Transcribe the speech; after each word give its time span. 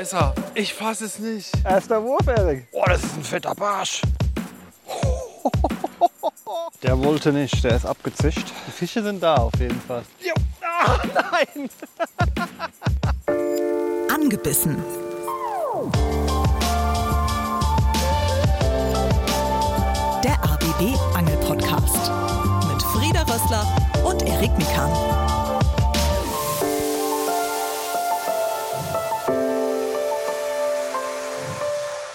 Ist 0.00 0.12
er. 0.12 0.34
Ich 0.54 0.74
fasse 0.74 1.04
es 1.04 1.18
nicht. 1.20 1.52
Erster 1.64 2.02
Wurf, 2.02 2.26
Erik. 2.26 2.66
Oh, 2.72 2.82
das 2.86 3.04
ist 3.04 3.16
ein 3.16 3.22
fetter 3.22 3.54
Barsch. 3.54 4.02
Der 6.82 6.98
wollte 7.02 7.32
nicht, 7.32 7.62
der 7.64 7.76
ist 7.76 7.86
abgezischt. 7.86 8.52
Die 8.66 8.70
Fische 8.70 9.02
sind 9.02 9.22
da 9.22 9.36
auf 9.36 9.52
jeden 9.58 9.80
Fall. 9.80 10.02
Jo. 10.20 10.34
Ah, 10.62 10.98
nein. 11.14 11.70
Angebissen. 14.12 14.82
Der 20.22 20.42
ABB 20.44 20.98
Angel 21.14 21.36
Podcast 21.38 22.10
mit 22.70 22.82
Frieda 22.82 23.22
Rössler 23.22 23.66
und 24.04 24.22
Erik 24.22 24.56
Mikan. 24.58 25.33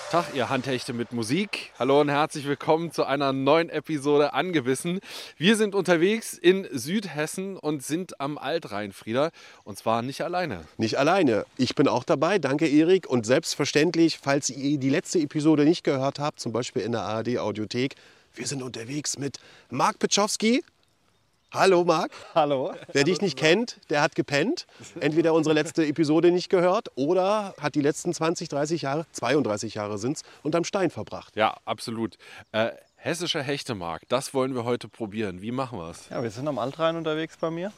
Tag, 0.09 0.33
ihr 0.33 0.49
Handhechte 0.49 0.91
mit 0.91 1.11
Musik. 1.13 1.71
Hallo 1.77 2.01
und 2.01 2.09
herzlich 2.09 2.47
willkommen 2.47 2.91
zu 2.91 3.03
einer 3.05 3.31
neuen 3.31 3.69
Episode 3.69 4.33
Angebissen. 4.33 5.01
Wir 5.37 5.55
sind 5.55 5.75
unterwegs 5.75 6.33
in 6.33 6.67
Südhessen 6.71 7.57
und 7.57 7.83
sind 7.83 8.19
am 8.19 8.39
Altrhein, 8.39 8.91
Frieda. 8.91 9.29
Und 9.65 9.77
zwar 9.77 10.01
nicht 10.01 10.21
alleine. 10.21 10.61
Nicht 10.77 10.97
alleine. 10.97 11.45
Ich 11.57 11.75
bin 11.75 11.87
auch 11.87 12.03
dabei. 12.03 12.39
Danke, 12.39 12.67
Erik. 12.67 13.07
Und 13.07 13.27
selbstverständlich, 13.27 14.17
falls 14.17 14.49
ihr 14.49 14.79
die 14.79 14.89
letzte 14.89 15.19
Episode 15.19 15.63
nicht 15.63 15.83
gehört 15.83 16.17
habt, 16.17 16.39
zum 16.39 16.53
Beispiel 16.53 16.81
in 16.81 16.91
der 16.91 17.01
ARD 17.01 17.37
Audiothek, 17.37 17.93
wir 18.33 18.47
sind 18.47 18.63
unterwegs 18.63 19.19
mit 19.19 19.37
Marc 19.69 19.99
Petschowski. 19.99 20.63
Hallo 21.51 21.83
Marc. 21.83 22.11
Hallo. 22.35 22.75
Wer 22.93 23.03
dich 23.05 23.21
nicht 23.21 23.35
kennt, 23.35 23.79
der 23.89 24.03
hat 24.03 24.13
gepennt. 24.13 24.67
Entweder 24.99 25.33
unsere 25.33 25.55
letzte 25.55 25.83
Episode 25.83 26.29
nicht 26.29 26.49
gehört 26.49 26.89
oder 26.93 27.55
hat 27.59 27.73
die 27.73 27.81
letzten 27.81 28.13
20, 28.13 28.49
30 28.49 28.83
Jahre, 28.83 29.07
32 29.13 29.73
Jahre 29.73 29.97
sind 29.97 30.17
es, 30.17 30.23
unterm 30.43 30.63
Stein 30.63 30.91
verbracht. 30.91 31.35
Ja, 31.35 31.57
absolut. 31.65 32.19
Äh, 32.51 32.69
hessischer 32.97 33.41
Hechtemark, 33.41 34.03
das 34.09 34.35
wollen 34.35 34.53
wir 34.53 34.63
heute 34.63 34.87
probieren. 34.87 35.41
Wie 35.41 35.51
machen 35.51 35.79
wir 35.79 35.89
es? 35.89 36.07
Ja, 36.09 36.21
wir 36.21 36.29
sind 36.29 36.47
am 36.47 36.59
Altrhein 36.59 36.95
unterwegs 36.95 37.35
bei 37.37 37.49
mir 37.49 37.73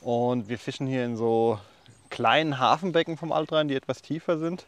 und 0.00 0.48
wir 0.48 0.58
fischen 0.58 0.86
hier 0.86 1.04
in 1.04 1.16
so 1.16 1.58
kleinen 2.10 2.60
Hafenbecken 2.60 3.16
vom 3.16 3.32
Altrhein, 3.32 3.66
die 3.66 3.74
etwas 3.74 4.00
tiefer 4.00 4.38
sind. 4.38 4.64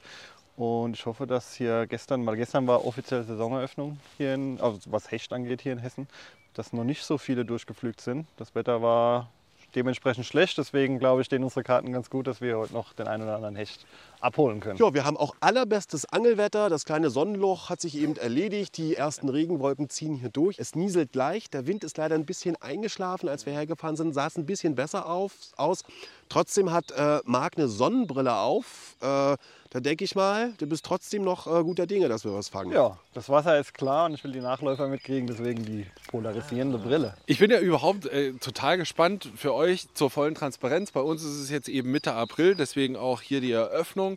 Und 0.57 0.95
ich 0.95 1.07
hoffe, 1.07 1.27
dass 1.27 1.55
hier 1.55 1.87
gestern, 1.87 2.27
weil 2.27 2.37
gestern 2.37 2.67
war 2.67 2.85
offizielle 2.85 3.23
Saisoneröffnung 3.23 3.99
hier 4.17 4.35
in, 4.35 4.61
also 4.61 4.79
was 4.87 5.11
Hecht 5.11 5.33
angeht 5.33 5.63
hier 5.63 5.73
in 5.73 5.79
Hessen, 5.79 6.09
dass 6.55 6.73
noch 6.73 6.85
nicht 6.85 7.05
so 7.05 7.19
viele 7.19 7.45
durchgepflügt 7.45 8.01
sind. 8.01 8.27
Das 8.37 8.55
Wetter 8.55 8.83
war 8.83 9.29
dementsprechend 9.75 10.27
schlecht, 10.27 10.59
deswegen 10.59 10.99
glaube 10.99 11.21
ich, 11.21 11.27
stehen 11.27 11.45
unsere 11.45 11.63
Karten 11.63 11.93
ganz 11.93 12.11
gut, 12.11 12.27
dass 12.27 12.41
wir 12.41 12.59
heute 12.59 12.73
noch 12.73 12.93
den 12.93 13.07
einen 13.07 13.23
oder 13.23 13.37
anderen 13.37 13.57
Hecht 13.57 13.87
abholen 14.21 14.61
können. 14.61 14.79
Ja, 14.79 14.93
wir 14.93 15.05
haben 15.05 15.17
auch 15.17 15.35
allerbestes 15.41 16.07
Angelwetter. 16.07 16.69
Das 16.69 16.85
kleine 16.85 17.11
Sonnenloch 17.11 17.71
hat 17.71 17.81
sich 17.81 17.97
eben 17.97 18.17
erledigt. 18.17 18.77
Die 18.77 18.97
ersten 18.97 19.29
Regenwolken 19.29 19.89
ziehen 19.89 20.15
hier 20.17 20.29
durch. 20.29 20.59
Es 20.59 20.75
nieselt 20.75 21.15
leicht. 21.15 21.55
Der 21.55 21.67
Wind 21.67 21.85
ist 21.85 21.97
leider 21.97 22.15
ein 22.15 22.27
bisschen 22.27 22.57
eingeschlafen, 22.61 23.29
als 23.29 23.47
wir 23.47 23.53
hergefahren 23.53 23.97
sind. 23.97 24.13
Sah 24.13 24.27
es 24.27 24.37
ein 24.37 24.47
bisschen 24.47 24.75
besser 24.75 25.07
auf, 25.07 25.33
aus. 25.57 25.85
Trotzdem 26.31 26.71
hat 26.71 26.93
äh, 26.93 27.19
Marc 27.25 27.59
eine 27.59 27.69
Sonnenbrille 27.69 28.35
auf. 28.35 28.97
Äh, 29.01 29.37
da 29.73 29.81
denke 29.81 30.05
ich 30.05 30.15
mal, 30.15 30.53
du 30.59 30.67
bist 30.67 30.85
trotzdem 30.87 31.23
noch 31.23 31.47
äh, 31.47 31.63
guter 31.65 31.87
Dinge, 31.87 32.09
dass 32.09 32.25
wir 32.25 32.33
was 32.33 32.49
fangen. 32.49 32.73
Ja, 32.73 32.99
das 33.15 33.29
Wasser 33.29 33.59
ist 33.59 33.75
klar 33.75 34.07
und 34.07 34.15
ich 34.15 34.23
will 34.23 34.31
die 34.31 34.41
Nachläufer 34.41 34.87
mitkriegen, 34.87 35.27
deswegen 35.27 35.65
die 35.65 35.87
polarisierende 36.09 36.79
Brille. 36.79 37.15
Ich 37.27 37.41
bin 37.41 37.51
ja 37.51 37.59
überhaupt 37.59 38.07
äh, 38.07 38.33
total 38.35 38.79
gespannt 38.79 39.29
für 39.35 39.53
euch 39.53 39.93
zur 39.95 40.09
vollen 40.09 40.37
Transparenz. 40.37 40.93
Bei 40.93 41.01
uns 41.01 41.23
ist 41.25 41.37
es 41.37 41.51
jetzt 41.51 41.69
eben 41.69 41.91
Mitte 41.91 42.15
April, 42.15 42.55
deswegen 42.55 42.97
auch 42.97 43.23
hier 43.23 43.41
die 43.41 43.53
Eröffnung. 43.53 44.17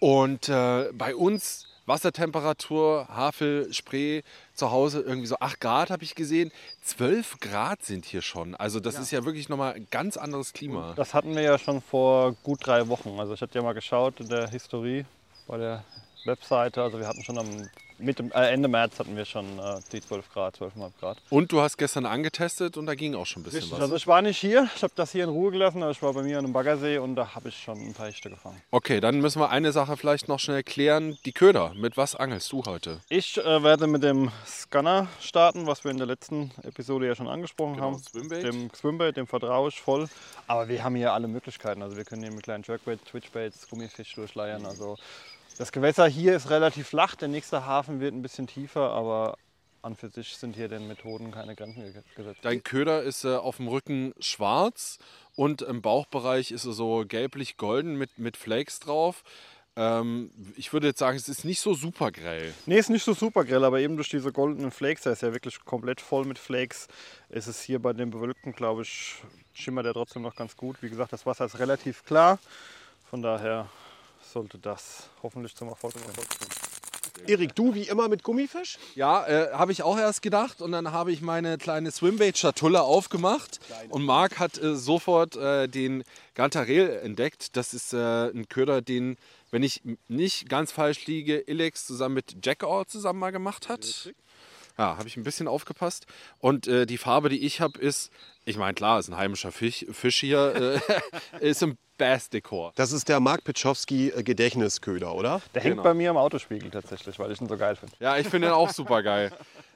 Und 0.00 0.48
äh, 0.48 0.90
bei 0.92 1.14
uns 1.14 1.68
Wassertemperatur, 1.86 3.08
Havel, 3.08 3.72
Spree, 3.72 4.22
zu 4.54 4.70
Hause 4.70 5.00
irgendwie 5.00 5.26
so 5.26 5.36
8 5.40 5.60
Grad 5.60 5.90
habe 5.90 6.04
ich 6.04 6.14
gesehen. 6.14 6.52
12 6.82 7.40
Grad 7.40 7.82
sind 7.82 8.04
hier 8.04 8.22
schon. 8.22 8.54
Also 8.54 8.80
das 8.80 8.98
ist 8.98 9.10
ja 9.10 9.24
wirklich 9.24 9.48
nochmal 9.48 9.74
ein 9.74 9.86
ganz 9.90 10.16
anderes 10.16 10.52
Klima. 10.52 10.94
Das 10.96 11.14
hatten 11.14 11.34
wir 11.34 11.42
ja 11.42 11.58
schon 11.58 11.80
vor 11.80 12.34
gut 12.42 12.66
drei 12.66 12.88
Wochen. 12.88 13.18
Also 13.18 13.34
ich 13.34 13.40
hatte 13.40 13.58
ja 13.58 13.62
mal 13.62 13.72
geschaut 13.72 14.20
in 14.20 14.28
der 14.28 14.48
Historie 14.48 15.04
bei 15.46 15.58
der 15.58 15.84
Webseite. 16.24 16.82
Also 16.82 16.98
wir 16.98 17.06
hatten 17.06 17.22
schon 17.22 17.38
am 17.38 17.68
Mitte, 18.02 18.24
äh, 18.34 18.52
Ende 18.52 18.68
März 18.68 18.98
hatten 18.98 19.16
wir 19.16 19.24
schon 19.24 19.58
äh, 19.58 19.80
die 19.92 20.00
12 20.00 20.32
Grad, 20.32 20.56
12,5 20.58 20.90
Grad. 21.00 21.18
Und 21.30 21.52
du 21.52 21.60
hast 21.60 21.76
gestern 21.78 22.06
angetestet 22.06 22.76
und 22.76 22.86
da 22.86 22.94
ging 22.94 23.14
auch 23.14 23.26
schon 23.26 23.42
ein 23.42 23.44
bisschen 23.44 23.58
Richtig, 23.60 23.72
was. 23.74 23.80
also 23.80 23.96
ich 23.96 24.06
war 24.06 24.20
nicht 24.22 24.38
hier, 24.38 24.68
ich 24.74 24.82
habe 24.82 24.92
das 24.96 25.12
hier 25.12 25.24
in 25.24 25.30
Ruhe 25.30 25.50
gelassen, 25.52 25.82
aber 25.82 25.92
ich 25.92 26.02
war 26.02 26.12
bei 26.12 26.22
mir 26.22 26.38
an 26.38 26.44
einem 26.44 26.52
Baggersee 26.52 26.98
und 26.98 27.16
da 27.16 27.34
habe 27.34 27.48
ich 27.48 27.56
schon 27.56 27.78
ein 27.78 27.94
paar 27.94 28.06
Hechte 28.06 28.30
gefangen. 28.30 28.60
Okay, 28.70 29.00
dann 29.00 29.20
müssen 29.20 29.40
wir 29.40 29.50
eine 29.50 29.72
Sache 29.72 29.96
vielleicht 29.96 30.28
noch 30.28 30.38
schnell 30.38 30.62
klären. 30.62 31.16
Die 31.24 31.32
Köder, 31.32 31.72
mit 31.74 31.96
was 31.96 32.14
angelst 32.14 32.52
du 32.52 32.64
heute? 32.66 33.00
Ich 33.08 33.38
äh, 33.38 33.62
werde 33.62 33.86
mit 33.86 34.02
dem 34.02 34.30
Scanner 34.46 35.06
starten, 35.20 35.66
was 35.66 35.84
wir 35.84 35.90
in 35.90 35.98
der 35.98 36.06
letzten 36.06 36.50
Episode 36.62 37.06
ja 37.06 37.14
schon 37.14 37.28
angesprochen 37.28 37.74
Genau, 37.74 37.92
haben. 37.92 38.02
Swimbait. 38.02 38.44
Dem 38.44 38.70
Swimbait, 38.74 39.16
dem 39.16 39.26
vertraue 39.26 39.68
ich 39.68 39.80
voll. 39.80 40.08
Aber 40.46 40.68
wir 40.68 40.82
haben 40.82 40.94
hier 40.96 41.12
alle 41.12 41.28
Möglichkeiten. 41.28 41.82
Also 41.82 41.96
wir 41.96 42.04
können 42.04 42.22
hier 42.22 42.32
mit 42.32 42.42
kleinen 42.42 42.64
Jerkbait, 42.66 43.04
Twitchbaits, 43.04 43.68
Gummifisch 43.68 44.14
durchleiern. 44.14 44.66
Also 44.66 44.96
das 45.58 45.72
Gewässer 45.72 46.06
hier 46.06 46.34
ist 46.34 46.50
relativ 46.50 46.88
flach, 46.88 47.14
der 47.14 47.28
nächste 47.28 47.66
Hafen 47.66 48.00
wird 48.00 48.14
ein 48.14 48.22
bisschen 48.22 48.46
tiefer, 48.46 48.90
aber 48.90 49.36
an 49.82 49.96
für 49.96 50.08
sich 50.08 50.36
sind 50.36 50.54
hier 50.54 50.68
den 50.68 50.86
Methoden 50.86 51.32
keine 51.32 51.56
Grenzen 51.56 51.92
ge- 51.92 52.02
gesetzt. 52.14 52.40
Dein 52.42 52.62
Köder 52.62 53.02
ist 53.02 53.24
äh, 53.24 53.34
auf 53.34 53.56
dem 53.56 53.66
Rücken 53.66 54.14
schwarz 54.20 54.98
und 55.34 55.62
im 55.62 55.82
Bauchbereich 55.82 56.52
ist 56.52 56.64
er 56.64 56.72
so 56.72 57.04
gelblich-golden 57.06 57.96
mit, 57.96 58.16
mit 58.18 58.36
Flakes 58.36 58.78
drauf. 58.78 59.24
Ähm, 59.74 60.30
ich 60.56 60.72
würde 60.72 60.86
jetzt 60.86 61.00
sagen, 61.00 61.16
es 61.16 61.28
ist 61.28 61.44
nicht 61.44 61.60
so 61.60 61.74
super 61.74 62.12
grell. 62.12 62.54
Nee, 62.66 62.78
ist 62.78 62.90
nicht 62.90 63.04
so 63.04 63.12
super 63.12 63.44
grell, 63.44 63.64
aber 63.64 63.80
eben 63.80 63.96
durch 63.96 64.10
diese 64.10 64.30
goldenen 64.30 64.70
Flakes, 64.70 65.02
der 65.02 65.14
ist 65.14 65.22
ja 65.22 65.32
wirklich 65.32 65.64
komplett 65.64 66.00
voll 66.00 66.26
mit 66.26 66.38
Flakes, 66.38 66.86
ist 67.28 67.48
es 67.48 67.60
hier 67.60 67.80
bei 67.80 67.92
den 67.92 68.10
Bewölkten, 68.10 68.52
glaube 68.52 68.82
ich, 68.82 69.16
schimmert 69.52 69.86
er 69.86 69.94
trotzdem 69.94 70.22
noch 70.22 70.36
ganz 70.36 70.56
gut. 70.56 70.82
Wie 70.82 70.90
gesagt, 70.90 71.12
das 71.12 71.26
Wasser 71.26 71.46
ist 71.46 71.58
relativ 71.58 72.04
klar, 72.04 72.38
von 73.10 73.20
daher 73.22 73.68
sollte 74.22 74.58
das 74.58 75.10
hoffentlich 75.22 75.54
zum 75.54 75.68
Erfolg 75.68 75.94
kommen. 75.94 76.12
Erik, 77.26 77.54
du 77.54 77.74
wie 77.74 77.82
immer 77.82 78.08
mit 78.08 78.22
Gummifisch? 78.22 78.78
Ja, 78.94 79.26
äh, 79.26 79.52
habe 79.52 79.72
ich 79.72 79.82
auch 79.82 79.98
erst 79.98 80.22
gedacht 80.22 80.60
und 80.60 80.72
dann 80.72 80.92
habe 80.92 81.12
ich 81.12 81.20
meine 81.20 81.58
kleine 81.58 81.90
Swimbait-Schatulle 81.90 82.82
aufgemacht 82.82 83.60
und 83.90 84.04
Marc 84.04 84.38
hat 84.38 84.58
äh, 84.58 84.74
sofort 84.74 85.36
äh, 85.36 85.68
den 85.68 86.04
Gantarel 86.34 87.00
entdeckt. 87.02 87.56
Das 87.56 87.74
ist 87.74 87.92
äh, 87.92 88.30
ein 88.30 88.48
Köder, 88.48 88.82
den, 88.82 89.16
wenn 89.50 89.62
ich 89.62 89.82
nicht 90.08 90.48
ganz 90.48 90.72
falsch 90.72 91.06
liege, 91.06 91.38
Ilex 91.38 91.86
zusammen 91.86 92.16
mit 92.16 92.44
Jackor 92.44 92.86
zusammen 92.86 93.20
mal 93.20 93.30
gemacht 93.30 93.68
hat. 93.68 94.12
Ja, 94.78 94.96
habe 94.96 95.06
ich 95.06 95.16
ein 95.16 95.22
bisschen 95.22 95.48
aufgepasst. 95.48 96.06
Und 96.38 96.66
äh, 96.66 96.86
die 96.86 96.98
Farbe, 96.98 97.28
die 97.28 97.44
ich 97.44 97.60
habe, 97.60 97.78
ist, 97.78 98.10
ich 98.44 98.56
meine, 98.56 98.74
klar, 98.74 98.98
ist 98.98 99.08
ein 99.08 99.16
heimischer 99.16 99.52
Fisch, 99.52 99.84
Fisch 99.92 100.20
hier, 100.20 100.80
äh, 101.40 101.40
ist 101.50 101.62
im 101.62 101.76
Bass-Dekor. 102.02 102.72
Das 102.74 102.90
ist 102.90 103.08
der 103.08 103.20
Marc 103.20 103.44
Petschowski 103.44 104.08
äh, 104.08 104.22
Gedächtnisköder, 104.24 105.14
oder? 105.14 105.40
Der 105.54 105.62
hängt 105.62 105.74
Genau. 105.74 105.84
bei 105.84 105.94
mir 105.94 106.10
am 106.10 106.16
Autospiegel 106.16 106.68
tatsächlich, 106.70 107.16
weil 107.20 107.30
ich 107.30 107.40
ihn 107.40 107.46
so 107.48 107.56
geil 107.56 107.76
finde. 107.76 107.94
Ja, 108.00 108.16
ich 108.18 108.26
finde 108.26 108.48
ihn 108.48 108.52
auch 108.52 108.70
super 108.70 109.04
geil. 109.04 109.30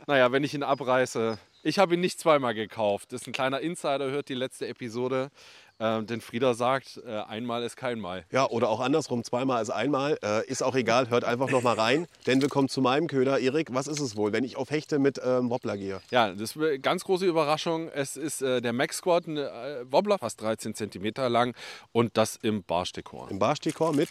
Naja, 0.09 0.33
wenn 0.33 0.43
ich 0.43 0.53
ihn 0.55 0.65
abreiße. 0.65 1.39
Ich 1.63 1.79
habe 1.79 1.95
ihn 1.95 2.01
nicht 2.01 2.19
zweimal 2.21 2.55
gekauft. 2.55 3.13
Das 3.13 3.21
ist 3.23 3.27
ein 3.29 3.33
kleiner 3.33 3.61
Insider, 3.61 4.11
hört 4.11 4.29
die 4.29 4.35
letzte 4.35 4.67
Episode. 4.67 5.31
Ähm, 5.79 6.07
denn 6.07 6.21
Frieda 6.21 6.55
sagt, 6.55 7.01
äh, 7.07 7.11
einmal 7.11 7.63
ist 7.63 7.77
kein 7.77 8.01
Mal. 8.01 8.25
Ja, 8.31 8.49
oder 8.49 8.71
auch 8.71 8.81
andersrum, 8.81 9.23
zweimal 9.25 9.59
als 9.59 9.69
einmal. 9.69 10.19
Äh, 10.23 10.47
ist 10.47 10.63
auch 10.63 10.75
egal, 10.75 11.11
hört 11.11 11.25
einfach 11.25 11.51
noch 11.51 11.63
mal 11.63 11.75
rein. 11.75 12.07
Denn 12.27 12.41
wir 12.41 12.49
kommen 12.49 12.69
zu 12.69 12.81
meinem 12.81 13.09
Köder. 13.09 13.39
Erik, 13.39 13.75
was 13.75 13.87
ist 13.87 14.01
es 14.01 14.17
wohl, 14.17 14.33
wenn 14.33 14.45
ich 14.45 14.57
auf 14.57 14.71
Hechte 14.71 14.99
mit 14.99 15.21
ähm, 15.23 15.51
Wobbler 15.51 15.77
gehe? 15.77 16.01
Ja, 16.11 16.33
das 16.33 16.53
ist 16.53 16.57
eine 16.57 16.79
ganz 16.79 17.05
große 17.05 17.27
Überraschung. 17.27 17.91
Es 17.91 18.17
ist 18.17 18.41
äh, 18.41 18.63
der 18.63 18.73
Max 18.73 18.99
Squad, 18.99 19.27
ein 19.27 19.37
äh, 19.37 19.85
Wobbler, 19.91 20.19
fast 20.19 20.41
13 20.41 20.75
cm 20.75 21.13
lang 21.29 21.55
und 21.93 22.17
das 22.17 22.37
im 22.37 22.63
Barschdekor. 22.63 23.31
Im 23.31 23.39
Barschdekor 23.39 23.93
mit 23.93 24.09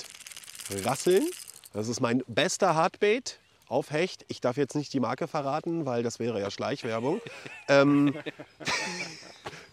Rasseln. 0.83 1.27
Das 1.73 1.87
ist 1.87 1.99
mein 1.99 2.23
bester 2.27 2.75
Hardbait 2.75 3.39
auf 3.67 3.91
Hecht. 3.91 4.25
Ich 4.27 4.41
darf 4.41 4.57
jetzt 4.57 4.75
nicht 4.75 4.93
die 4.93 4.99
Marke 4.99 5.27
verraten, 5.27 5.85
weil 5.85 6.03
das 6.03 6.19
wäre 6.19 6.39
ja 6.39 6.51
Schleichwerbung. 6.51 7.21
ähm, 7.67 8.13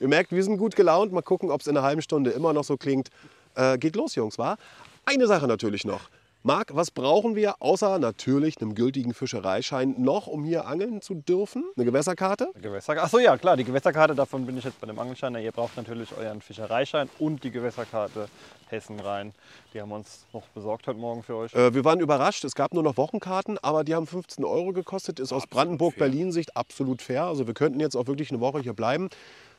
ihr 0.02 0.08
merkt, 0.08 0.32
wir 0.32 0.42
sind 0.42 0.58
gut 0.58 0.76
gelaunt. 0.76 1.12
Mal 1.12 1.22
gucken, 1.22 1.50
ob 1.50 1.60
es 1.60 1.66
in 1.68 1.76
einer 1.76 1.86
halben 1.86 2.02
Stunde 2.02 2.30
immer 2.32 2.52
noch 2.52 2.64
so 2.64 2.76
klingt. 2.76 3.08
Äh, 3.54 3.78
geht 3.78 3.96
los, 3.96 4.16
Jungs, 4.16 4.36
war? 4.36 4.58
Eine 5.04 5.26
Sache 5.26 5.46
natürlich 5.46 5.84
noch. 5.84 6.00
Marc, 6.44 6.74
was 6.74 6.90
brauchen 6.90 7.36
wir 7.36 7.62
außer 7.62 8.00
natürlich 8.00 8.60
einem 8.60 8.74
gültigen 8.74 9.14
Fischereischein 9.14 9.94
noch, 9.98 10.26
um 10.26 10.42
hier 10.42 10.66
angeln 10.66 11.00
zu 11.00 11.14
dürfen? 11.14 11.62
Eine 11.76 11.84
Gewässerkarte? 11.84 12.50
Gewässerkarte. 12.60 13.04
Achso, 13.04 13.20
ja, 13.20 13.36
klar, 13.36 13.56
die 13.56 13.62
Gewässerkarte, 13.62 14.16
davon 14.16 14.44
bin 14.44 14.58
ich 14.58 14.64
jetzt 14.64 14.80
bei 14.80 14.88
dem 14.88 14.98
Angelschein. 14.98 15.36
Ihr 15.36 15.52
braucht 15.52 15.76
natürlich 15.76 16.08
euren 16.18 16.40
Fischereischein 16.40 17.08
und 17.20 17.44
die 17.44 17.52
Gewässerkarte 17.52 18.26
Hessen 18.66 18.98
rein. 18.98 19.32
Die 19.72 19.80
haben 19.80 19.90
wir 19.90 19.96
uns 19.96 20.26
noch 20.32 20.42
besorgt 20.48 20.88
heute 20.88 20.98
Morgen 20.98 21.22
für 21.22 21.36
euch. 21.36 21.54
Äh, 21.54 21.74
wir 21.74 21.84
waren 21.84 22.00
überrascht, 22.00 22.42
es 22.42 22.56
gab 22.56 22.74
nur 22.74 22.82
noch 22.82 22.96
Wochenkarten, 22.96 23.58
aber 23.58 23.84
die 23.84 23.94
haben 23.94 24.08
15 24.08 24.44
Euro 24.44 24.72
gekostet. 24.72 25.20
Ist 25.20 25.32
aus 25.32 25.46
Brandenburg-Berlin-Sicht 25.46 26.56
absolut 26.56 27.02
fair. 27.02 27.22
Also 27.22 27.46
wir 27.46 27.54
könnten 27.54 27.78
jetzt 27.78 27.94
auch 27.94 28.08
wirklich 28.08 28.32
eine 28.32 28.40
Woche 28.40 28.58
hier 28.58 28.72
bleiben. 28.72 29.10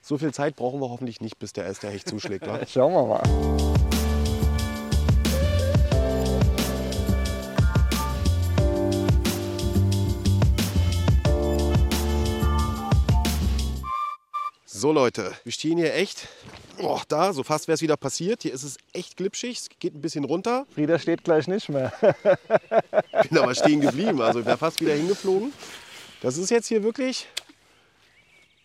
So 0.05 0.17
viel 0.17 0.33
Zeit 0.33 0.57
brauchen 0.57 0.81
wir 0.81 0.89
hoffentlich 0.89 1.21
nicht, 1.21 1.39
bis 1.39 1.53
der 1.53 1.63
erste 1.63 1.89
Hecht 1.89 2.09
zuschlägt. 2.09 2.45
Ne? 2.45 2.59
Schauen 2.67 2.91
wir 2.91 3.05
mal. 3.05 3.23
So 14.65 14.91
Leute, 14.91 15.31
wir 15.45 15.53
stehen 15.53 15.77
hier 15.77 15.93
echt, 15.93 16.27
oh, 16.81 16.99
da, 17.07 17.31
so 17.31 17.43
fast 17.43 17.69
wäre 17.69 17.75
es 17.75 17.81
wieder 17.81 17.95
passiert. 17.95 18.41
Hier 18.41 18.53
ist 18.53 18.63
es 18.63 18.75
echt 18.91 19.15
glitschig, 19.15 19.57
es 19.57 19.69
geht 19.79 19.95
ein 19.95 20.01
bisschen 20.01 20.25
runter. 20.25 20.65
Frieda 20.75 20.99
steht 20.99 21.23
gleich 21.23 21.47
nicht 21.47 21.69
mehr. 21.69 21.93
Ich 23.23 23.29
bin 23.29 23.37
aber 23.37 23.55
stehen 23.55 23.79
geblieben, 23.79 24.21
also 24.21 24.45
wäre 24.45 24.57
fast 24.57 24.81
wieder 24.81 24.95
hingeflogen. 24.95 25.53
Das 26.21 26.37
ist 26.37 26.49
jetzt 26.49 26.67
hier 26.67 26.83
wirklich 26.83 27.29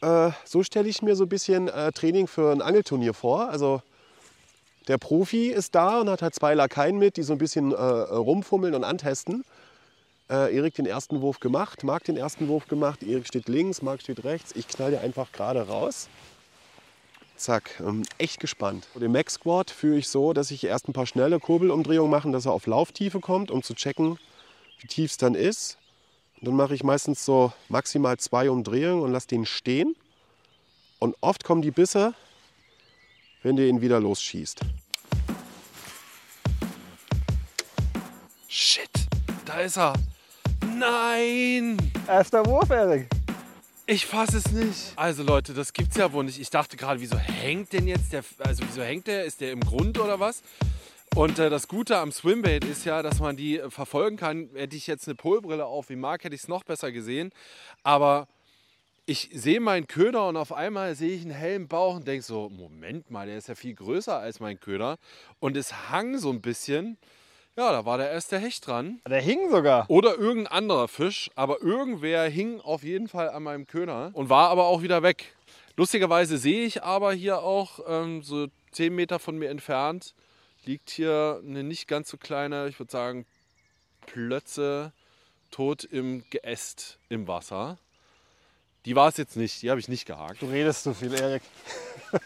äh, 0.01 0.31
so 0.45 0.63
stelle 0.63 0.89
ich 0.89 1.03
mir 1.03 1.17
so 1.17 1.25
ein 1.25 1.29
bisschen 1.29 1.69
äh, 1.69 1.93
Training 1.93 2.27
für 2.27 2.53
ein 2.53 2.63
Angelturnier 2.63 3.15
vor. 3.15 3.49
Also 3.49 3.83
der 4.87 4.99
Profi 4.99 5.49
ist 5.49 5.75
da 5.75 6.01
und 6.01 6.09
hat 6.09 6.23
halt 6.23 6.35
zwei 6.35 6.55
Lakaien 6.55 6.99
mit, 6.99 7.17
die 7.17 7.23
so 7.23 7.33
ein 7.33 7.39
bisschen 7.39 7.73
äh, 7.73 7.77
rumfummeln 7.77 8.75
und 8.75 8.85
antesten. 8.85 9.45
Äh, 10.31 10.55
Erik 10.55 10.75
den 10.75 10.87
ersten 10.87 11.21
Wurf 11.21 11.41
gemacht, 11.41 11.85
Marc 11.85 12.05
den 12.05 12.17
ersten 12.17 12.49
Wurf 12.49 12.69
gemacht, 12.69 13.03
Erik 13.03 13.27
steht 13.27 13.49
links, 13.49 13.83
Marc 13.83 14.03
steht 14.03 14.25
rechts. 14.25 14.53
Ich 14.55 14.69
knall 14.69 14.91
dir 14.91 15.01
einfach 15.01 15.33
gerade 15.33 15.67
raus. 15.67 16.09
Zack, 17.37 17.81
ähm, 17.81 18.03
echt 18.19 18.41
gespannt. 18.41 18.89
Den 18.95 19.13
Max 19.13 19.35
Squad 19.35 19.71
führe 19.71 19.99
ich 19.99 20.09
so, 20.09 20.33
dass 20.33 20.51
ich 20.51 20.65
erst 20.65 20.89
ein 20.89 20.93
paar 20.93 21.07
schnelle 21.07 21.39
Kurbelumdrehungen 21.39 22.11
mache, 22.11 22.31
dass 22.31 22.47
er 22.47 22.53
auf 22.53 22.67
Lauftiefe 22.67 23.21
kommt, 23.21 23.51
um 23.51 23.63
zu 23.63 23.75
checken, 23.75 24.19
wie 24.81 24.89
tief 24.89 25.13
es 25.13 25.19
dann 25.19 25.35
ist. 25.35 25.79
Dann 26.41 26.55
mache 26.55 26.75
ich 26.75 26.85
meistens 26.85 27.25
so 27.25 27.53
maximal 27.69 28.17
zwei 28.19 28.49
Umdrehungen 28.51 29.03
und 29.03 29.13
lasse 29.13 29.27
den 29.29 29.45
stehen. 29.45 29.97
Und 31.01 31.17
oft 31.21 31.45
kommen 31.45 31.63
die 31.63 31.71
Bisse, 31.71 32.15
wenn 33.43 33.57
du 33.57 33.67
ihn 33.67 33.81
wieder 33.81 34.01
losschießt. 34.01 34.61
Shit, 38.49 38.91
da 39.45 39.61
ist 39.61 39.79
er. 39.79 39.95
Nein! 40.77 41.77
Erster 42.07 42.45
Wurf, 42.47 42.71
Erik. 42.71 43.09
Ich 43.87 44.07
fasse 44.07 44.39
es 44.39 44.51
nicht. 44.53 44.93
Also 44.97 45.23
Leute, 45.23 45.55
das 45.55 45.73
gibt's 45.73 45.97
ja 45.97 46.13
wohl 46.13 46.25
nicht. 46.25 46.39
Ich 46.39 46.51
dachte 46.51 46.77
gerade, 46.77 47.01
wieso 47.01 47.17
hängt 47.17 47.73
denn 47.73 47.89
jetzt 47.89 48.13
der, 48.13 48.23
also 48.39 48.63
wieso 48.67 48.83
hängt 48.83 49.07
der? 49.07 49.25
Ist 49.25 49.41
der 49.41 49.53
im 49.53 49.61
Grund 49.61 49.99
oder 49.99 50.21
was? 50.21 50.43
Und 51.15 51.39
äh, 51.39 51.51
das 51.51 51.69
Gute 51.69 51.99
am 51.99 52.13
Swimbait 52.13 52.65
ist 52.65 52.85
ja, 52.85 53.03
dass 53.03 53.21
man 53.21 53.37
die 53.37 53.59
äh, 53.59 53.71
verfolgen 53.71 54.17
kann. 54.17 54.51
Hätte 54.55 54.77
ich 54.77 54.87
jetzt 54.87 55.09
eine 55.09 55.15
Polbrille 55.15 55.67
auf 55.67 55.89
wie 55.91 55.97
Marc, 55.97 56.25
hätte 56.25 56.35
ich 56.35 56.43
es 56.43 56.49
noch 56.49 56.65
besser 56.65 56.93
gesehen. 56.93 57.33
Aber 57.83 58.29
ich 59.07 59.31
sehe 59.33 59.59
meinen 59.61 59.87
Köder 59.87 60.29
und 60.29 60.37
auf 60.37 60.53
einmal 60.53 60.95
sehe 60.95 61.15
ich 61.15 61.23
einen 61.23 61.31
hellen 61.31 61.67
Bauch 61.67 61.97
und 61.97 62.07
denke 62.07 62.23
so, 62.23 62.51
Moment 62.51 63.11
mal, 63.11 63.27
der 63.27 63.39
ist 63.39 63.49
ja 63.49 63.55
viel 63.55 63.75
größer 63.75 64.19
als 64.19 64.39
mein 64.39 64.61
Köder. 64.61 64.99
Und 65.41 65.57
es 65.57 65.91
hang 65.91 66.19
so 66.19 66.31
ein 66.31 66.43
bisschen. 66.43 66.99
Ja, 67.57 67.73
da 67.73 67.85
war 67.85 67.99
der 67.99 68.11
erste 68.11 68.39
Hecht 68.39 68.67
dran. 68.67 69.01
Der 69.09 69.21
hing 69.21 69.51
sogar. 69.51 69.87
Oder 69.89 70.17
irgendein 70.17 70.53
anderer 70.53 70.87
Fisch, 70.87 71.31
aber 71.35 71.61
irgendwer 71.61 72.29
hing 72.29 72.61
auf 72.61 72.85
jeden 72.85 73.09
Fall 73.09 73.31
an 73.31 73.43
meinem 73.43 73.67
Köder 73.67 74.11
und 74.13 74.29
war 74.29 74.51
aber 74.51 74.67
auch 74.67 74.83
wieder 74.83 75.03
weg. 75.03 75.35
Lustigerweise 75.77 76.39
sehe 76.39 76.65
ich 76.67 76.83
aber 76.83 77.13
hier 77.13 77.43
auch, 77.43 77.81
ähm, 77.89 78.23
so 78.23 78.47
10 78.73 78.95
Meter 78.95 79.19
von 79.19 79.39
mir 79.39 79.49
entfernt, 79.49 80.15
liegt 80.65 80.91
hier 80.91 81.41
eine 81.45 81.63
nicht 81.65 81.89
ganz 81.89 82.09
so 82.11 82.17
kleine, 82.17 82.69
ich 82.69 82.79
würde 82.79 82.93
sagen, 82.93 83.27
Plötze 84.07 84.93
tot 85.51 85.85
im 85.85 86.25
Geäst 86.31 86.99
im 87.09 87.27
Wasser. 87.29 87.79
Die 88.85 88.95
war 88.97 89.09
es 89.09 89.17
jetzt 89.17 89.37
nicht, 89.37 89.61
die 89.63 89.71
habe 89.71 89.81
ich 89.81 89.89
nicht 89.89 90.07
gehakt. 90.07 90.41
Du 90.43 90.47
redest 90.47 90.83
zu 90.85 90.95
viel, 90.95 91.13
Erik. 91.15 91.43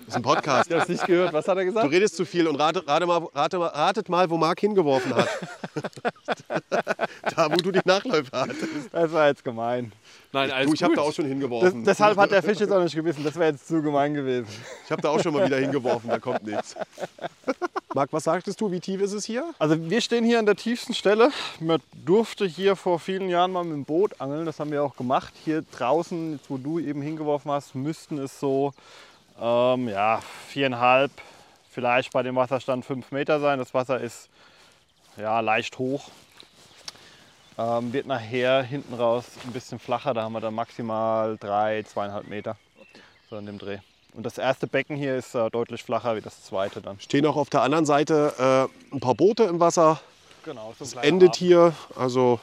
Das 0.00 0.14
ist 0.14 0.16
ein 0.16 0.22
Podcast. 0.22 0.68
Ich 0.70 0.72
habe 0.74 0.82
es 0.84 0.88
nicht 0.88 1.04
gehört. 1.06 1.32
Was 1.34 1.46
hat 1.48 1.58
er 1.58 1.64
Du 1.64 1.70
gesagt? 1.72 1.90
redest 1.92 2.16
zu 2.16 2.24
viel 2.24 2.46
und 2.46 2.56
rate, 2.56 2.86
rate 2.86 3.04
mal, 3.06 3.18
rate, 3.34 3.58
mal- 3.58 3.66
ratet 3.68 4.08
mal, 4.08 4.30
wo 4.30 4.38
Marc 4.38 4.60
hingeworfen 4.60 5.14
hat. 5.14 5.28
da, 7.38 7.50
wo 7.52 7.56
du 7.56 7.70
die 7.70 7.80
Nachläufe 7.84 8.30
hattest. 8.32 8.64
Das 8.92 9.12
war 9.12 9.28
jetzt 9.28 9.44
gemein. 9.44 9.92
Nein, 10.32 10.50
alles 10.50 10.66
Du, 10.68 10.74
ich 10.74 10.82
habe 10.82 10.94
da 10.94 11.02
auch 11.02 11.12
schon 11.12 11.24
Das, 11.24 11.30
hingeworfen. 11.32 11.84
deshalb 11.84 12.18
hat 12.18 12.30
der 12.30 12.42
Fisch 12.42 12.58
jetzt 12.60 12.72
auch 12.72 12.82
nicht 12.82 12.94
gewissen. 12.94 13.24
Das 13.24 13.34
wäre 13.36 13.50
jetzt 13.52 13.66
zu 13.68 13.80
gemein 13.82 14.14
gewesen. 14.14 14.48
Ich 14.84 14.90
habe 14.90 15.00
da 15.00 15.10
auch 15.10 15.22
schon 15.22 15.32
mal 15.32 15.46
wieder 15.46 15.58
hingeworfen, 15.58 16.10
da 16.10 16.18
kommt 16.18 16.44
nichts. 16.44 16.74
Marc, 17.94 18.12
was 18.12 18.24
sagtest 18.24 18.60
du, 18.60 18.70
wie 18.70 18.80
tief 18.80 19.00
ist 19.00 19.12
es 19.12 19.24
hier? 19.24 19.44
Also 19.58 19.88
wir 19.88 20.00
stehen 20.00 20.24
hier 20.24 20.38
an 20.38 20.46
der 20.46 20.56
tiefsten 20.56 20.92
Stelle. 20.94 21.30
Man 21.60 21.80
durfte 22.04 22.44
hier 22.44 22.76
vor 22.76 22.98
vielen 22.98 23.28
Jahren 23.30 23.52
mal 23.52 23.64
mit 23.64 23.72
dem 23.74 23.84
Boot 23.84 24.20
angeln. 24.20 24.44
Das 24.44 24.60
haben 24.60 24.70
wir 24.70 24.82
auch 24.82 24.94
gemacht. 24.96 25.32
Hier 25.44 25.64
draußen, 25.76 26.32
jetzt 26.32 26.50
wo 26.50 26.58
du 26.58 26.78
eben 26.78 27.00
hingeworfen 27.00 27.50
hast, 27.50 27.74
müssten 27.74 28.18
es 28.18 28.38
so 28.38 28.74
ähm, 29.40 29.88
ja, 29.88 30.20
viereinhalb, 30.48 31.10
vielleicht 31.70 32.12
bei 32.12 32.22
dem 32.22 32.36
Wasserstand 32.36 32.84
fünf 32.84 33.10
Meter 33.12 33.40
sein. 33.40 33.58
Das 33.58 33.72
Wasser 33.72 34.00
ist 34.00 34.28
ja, 35.16 35.40
leicht 35.40 35.78
hoch. 35.78 36.10
Ähm, 37.58 37.92
wird 37.92 38.06
nachher 38.06 38.62
hinten 38.62 38.94
raus 38.94 39.24
ein 39.44 39.52
bisschen 39.52 39.80
flacher. 39.80 40.14
Da 40.14 40.22
haben 40.22 40.32
wir 40.32 40.40
dann 40.40 40.54
maximal 40.54 41.36
drei, 41.38 41.82
zweieinhalb 41.82 42.28
Meter. 42.28 42.56
So 43.28 43.36
in 43.36 43.46
dem 43.46 43.58
Dreh. 43.58 43.78
Und 44.14 44.24
das 44.24 44.38
erste 44.38 44.66
Becken 44.66 44.96
hier 44.96 45.16
ist 45.16 45.34
äh, 45.34 45.50
deutlich 45.50 45.82
flacher 45.82 46.16
wie 46.16 46.20
das 46.20 46.44
zweite 46.44 46.80
dann. 46.80 46.98
Stehen 47.00 47.26
auch 47.26 47.36
auf 47.36 47.50
der 47.50 47.62
anderen 47.62 47.84
Seite 47.84 48.68
äh, 48.90 48.94
ein 48.94 49.00
paar 49.00 49.14
Boote 49.14 49.44
im 49.44 49.60
Wasser. 49.60 50.00
Genau, 50.44 50.72
so 50.78 50.84
Es 50.84 50.94
endet 50.94 51.30
Hafen. 51.30 51.38
hier, 51.46 51.74
also 51.96 52.40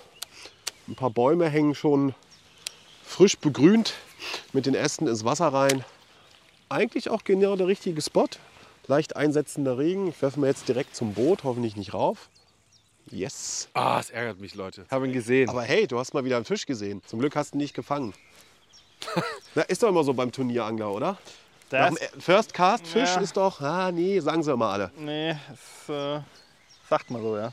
ein 0.88 0.96
paar 0.96 1.10
Bäume 1.10 1.50
hängen 1.50 1.76
schon 1.76 2.14
frisch 3.04 3.38
begrünt 3.38 3.94
mit 4.54 4.66
den 4.66 4.76
Ästen 4.76 5.08
ins 5.08 5.24
Wasser 5.24 5.48
rein. 5.48 5.84
Eigentlich 6.70 7.10
auch 7.10 7.24
genau 7.24 7.56
der 7.56 7.68
richtige 7.68 8.02
Spot. 8.02 8.28
Leicht 8.88 9.16
einsetzender 9.16 9.78
Regen. 9.78 10.10
Ich 10.10 10.22
werfe 10.22 10.40
mir 10.40 10.48
jetzt 10.48 10.68
direkt 10.68 10.96
zum 10.96 11.14
Boot, 11.14 11.44
hoffentlich 11.44 11.76
nicht 11.76 11.94
rauf. 11.94 12.30
Yes. 13.12 13.68
Ah, 13.74 14.00
es 14.00 14.10
ärgert 14.10 14.40
mich, 14.40 14.56
Leute. 14.56 14.84
Ich 14.86 14.92
habe 14.92 15.06
ihn 15.08 15.14
gesehen. 15.14 15.50
Aber 15.50 15.62
hey, 15.64 15.86
du 15.88 16.00
hast 16.00 16.14
mal 16.14 16.26
wieder 16.26 16.38
einen 16.38 16.46
Fisch 16.46 16.66
gesehen. 16.66 17.02
Zum 17.06 17.20
Glück 17.20 17.36
hast 17.36 17.54
du 17.54 17.58
ihn 17.58 17.62
nicht 17.62 17.74
gefangen. 17.76 18.14
Na, 19.56 19.62
ist 19.64 19.84
doch 19.84 19.90
immer 19.90 20.04
so 20.04 20.14
beim 20.14 20.32
Turnierangler, 20.32 20.92
oder? 20.92 21.18
Nach 21.72 21.90
Das, 21.90 21.96
dem 22.12 22.22
First 22.22 22.54
Cast 22.54 22.88
Fisch 22.88 23.10
Ja. 23.16 23.22
ist 23.22 23.36
doch, 23.38 23.62
ah 23.62 23.92
nee, 23.92 24.20
sagen 24.20 24.42
sie 24.44 24.52
immer 24.52 24.70
alle. 24.70 24.92
nee, 24.98 25.36
das 25.88 25.90
äh, 26.20 26.22
sagt 26.90 27.10
man 27.12 27.22
so, 27.22 27.38
ja. 27.38 27.52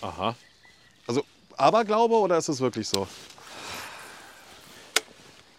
Aha. 0.00 0.34
Also 1.06 1.24
Aberglaube 1.56 2.14
oder 2.14 2.38
ist 2.38 2.48
es 2.48 2.60
wirklich 2.60 2.88
so? 2.88 3.06